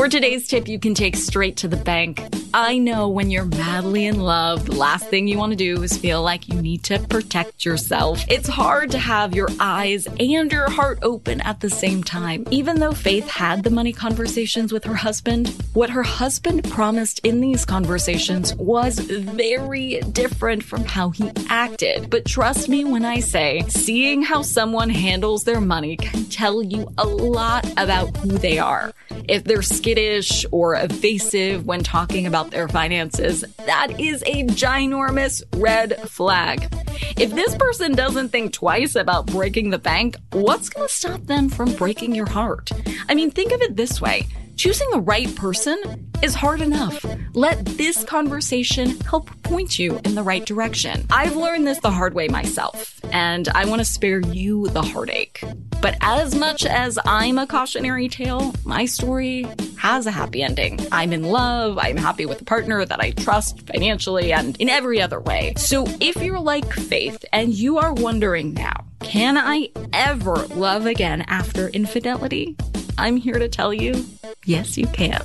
For 0.01 0.09
today's 0.09 0.47
tip, 0.47 0.67
you 0.67 0.79
can 0.79 0.95
take 0.95 1.15
straight 1.15 1.57
to 1.57 1.67
the 1.67 1.77
bank. 1.77 2.23
I 2.55 2.79
know 2.79 3.07
when 3.07 3.29
you're 3.29 3.45
madly 3.45 4.07
in 4.07 4.19
love, 4.19 4.65
the 4.65 4.73
last 4.73 5.07
thing 5.09 5.27
you 5.27 5.37
want 5.37 5.51
to 5.51 5.55
do 5.55 5.83
is 5.83 5.95
feel 5.95 6.23
like 6.23 6.49
you 6.49 6.59
need 6.59 6.83
to 6.85 6.97
protect 6.97 7.63
yourself. 7.63 8.25
It's 8.27 8.47
hard 8.47 8.89
to 8.91 8.97
have 8.97 9.35
your 9.35 9.47
eyes 9.59 10.07
and 10.07 10.51
your 10.51 10.71
heart 10.71 10.97
open 11.03 11.39
at 11.41 11.59
the 11.59 11.69
same 11.69 12.03
time. 12.03 12.47
Even 12.49 12.79
though 12.79 12.93
Faith 12.93 13.29
had 13.29 13.63
the 13.63 13.69
money 13.69 13.93
conversations 13.93 14.73
with 14.73 14.85
her 14.85 14.95
husband, 14.95 15.49
what 15.73 15.91
her 15.91 16.01
husband 16.01 16.63
promised 16.71 17.19
in 17.19 17.39
these 17.39 17.63
conversations 17.63 18.55
was 18.55 18.97
very 18.97 20.01
different 20.13 20.63
from 20.63 20.83
how 20.83 21.11
he 21.11 21.31
acted. 21.47 22.09
But 22.09 22.25
trust 22.25 22.69
me 22.69 22.85
when 22.85 23.05
I 23.05 23.19
say, 23.19 23.61
seeing 23.67 24.23
how 24.23 24.41
someone 24.41 24.89
handles 24.89 25.43
their 25.43 25.61
money 25.61 25.95
can 25.95 26.25
tell 26.25 26.63
you 26.63 26.91
a 26.97 27.05
lot 27.05 27.71
about 27.77 28.17
who 28.17 28.29
they 28.29 28.57
are. 28.57 28.93
If 29.27 29.43
they're 29.43 29.61
skittish 29.61 30.45
or 30.51 30.75
evasive 30.75 31.65
when 31.65 31.83
talking 31.83 32.25
about 32.25 32.51
their 32.51 32.67
finances, 32.67 33.43
that 33.65 33.99
is 33.99 34.23
a 34.25 34.43
ginormous 34.45 35.41
red 35.55 35.97
flag. 36.09 36.73
If 37.17 37.31
this 37.31 37.55
person 37.55 37.93
doesn't 37.93 38.29
think 38.29 38.53
twice 38.53 38.95
about 38.95 39.27
breaking 39.27 39.69
the 39.69 39.79
bank, 39.79 40.15
what's 40.31 40.69
going 40.69 40.87
to 40.87 40.93
stop 40.93 41.21
them 41.25 41.49
from 41.49 41.73
breaking 41.73 42.15
your 42.15 42.29
heart? 42.29 42.71
I 43.09 43.15
mean, 43.15 43.31
think 43.31 43.51
of 43.51 43.61
it 43.61 43.75
this 43.75 44.01
way. 44.01 44.27
Choosing 44.55 44.89
the 44.91 44.99
right 44.99 45.33
person 45.35 46.11
is 46.21 46.35
hard 46.35 46.61
enough. 46.61 47.03
Let 47.33 47.65
this 47.65 48.03
conversation 48.03 48.99
help 49.01 49.29
point 49.43 49.79
you 49.79 49.99
in 50.05 50.15
the 50.15 50.23
right 50.23 50.45
direction. 50.45 51.05
I've 51.09 51.35
learned 51.35 51.65
this 51.65 51.79
the 51.79 51.89
hard 51.89 52.13
way 52.13 52.27
myself, 52.27 52.99
and 53.11 53.47
I 53.49 53.65
want 53.65 53.79
to 53.79 53.85
spare 53.85 54.19
you 54.19 54.67
the 54.69 54.83
heartache. 54.83 55.43
But 55.81 55.97
as 56.01 56.35
much 56.35 56.65
as 56.65 56.99
I'm 57.05 57.39
a 57.39 57.47
cautionary 57.47 58.07
tale, 58.07 58.53
my 58.63 58.85
story 58.85 59.47
has 59.77 60.05
a 60.05 60.11
happy 60.11 60.43
ending. 60.43 60.79
I'm 60.91 61.11
in 61.11 61.23
love, 61.23 61.79
I'm 61.79 61.97
happy 61.97 62.27
with 62.27 62.41
a 62.41 62.45
partner 62.45 62.85
that 62.85 62.99
I 62.99 63.11
trust 63.11 63.65
financially 63.65 64.31
and 64.31 64.55
in 64.61 64.69
every 64.69 65.01
other 65.01 65.19
way. 65.19 65.53
So 65.57 65.85
if 65.99 66.17
you're 66.17 66.39
like 66.39 66.71
Faith 66.71 67.25
and 67.33 67.51
you 67.51 67.79
are 67.79 67.93
wondering 67.93 68.53
now, 68.53 68.85
can 68.99 69.37
I 69.37 69.69
ever 69.91 70.35
love 70.47 70.85
again 70.85 71.21
after 71.23 71.69
infidelity? 71.69 72.55
I'm 73.01 73.17
here 73.17 73.39
to 73.39 73.49
tell 73.49 73.73
you, 73.73 74.05
yes, 74.45 74.77
you 74.77 74.85
can. 74.85 75.19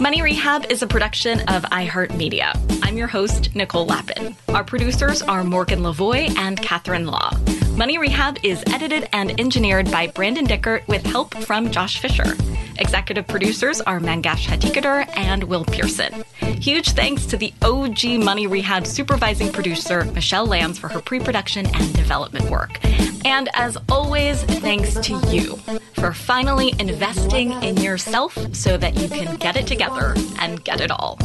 Money 0.00 0.22
Rehab 0.22 0.70
is 0.70 0.80
a 0.80 0.86
production 0.86 1.40
of 1.48 1.64
iHeartMedia. 1.64 2.52
I'm 2.84 2.96
your 2.96 3.08
host, 3.08 3.52
Nicole 3.56 3.84
Lapin. 3.84 4.36
Our 4.50 4.62
producers 4.62 5.22
are 5.22 5.42
Morgan 5.42 5.80
Lavoie 5.80 6.32
and 6.38 6.62
Catherine 6.62 7.08
Law. 7.08 7.32
Money 7.76 7.98
Rehab 7.98 8.38
is 8.44 8.62
edited 8.68 9.08
and 9.12 9.40
engineered 9.40 9.90
by 9.90 10.06
Brandon 10.06 10.46
Dickert 10.46 10.86
with 10.86 11.04
help 11.04 11.34
from 11.34 11.72
Josh 11.72 11.98
Fisher. 11.98 12.36
Executive 12.78 13.26
producers 13.26 13.80
are 13.80 14.00
Mangesh 14.00 14.46
Hattikudur 14.46 15.08
and 15.16 15.44
Will 15.44 15.64
Pearson. 15.64 16.24
Huge 16.60 16.90
thanks 16.92 17.26
to 17.26 17.36
the 17.36 17.52
OG 17.62 18.22
Money 18.22 18.46
Rehab 18.46 18.86
supervising 18.86 19.52
producer, 19.52 20.04
Michelle 20.04 20.46
Lambs, 20.46 20.78
for 20.78 20.88
her 20.88 21.00
pre 21.00 21.20
production 21.20 21.66
and 21.66 21.94
development 21.94 22.50
work. 22.50 22.78
And 23.24 23.48
as 23.54 23.76
always, 23.88 24.42
thanks 24.44 24.94
to 25.00 25.18
you 25.28 25.56
for 25.94 26.12
finally 26.12 26.74
investing 26.78 27.52
in 27.62 27.76
yourself 27.76 28.36
so 28.54 28.76
that 28.76 28.96
you 28.96 29.08
can 29.08 29.36
get 29.36 29.56
it 29.56 29.66
together 29.66 30.14
and 30.38 30.62
get 30.64 30.80
it 30.80 30.90
all. 30.90 31.18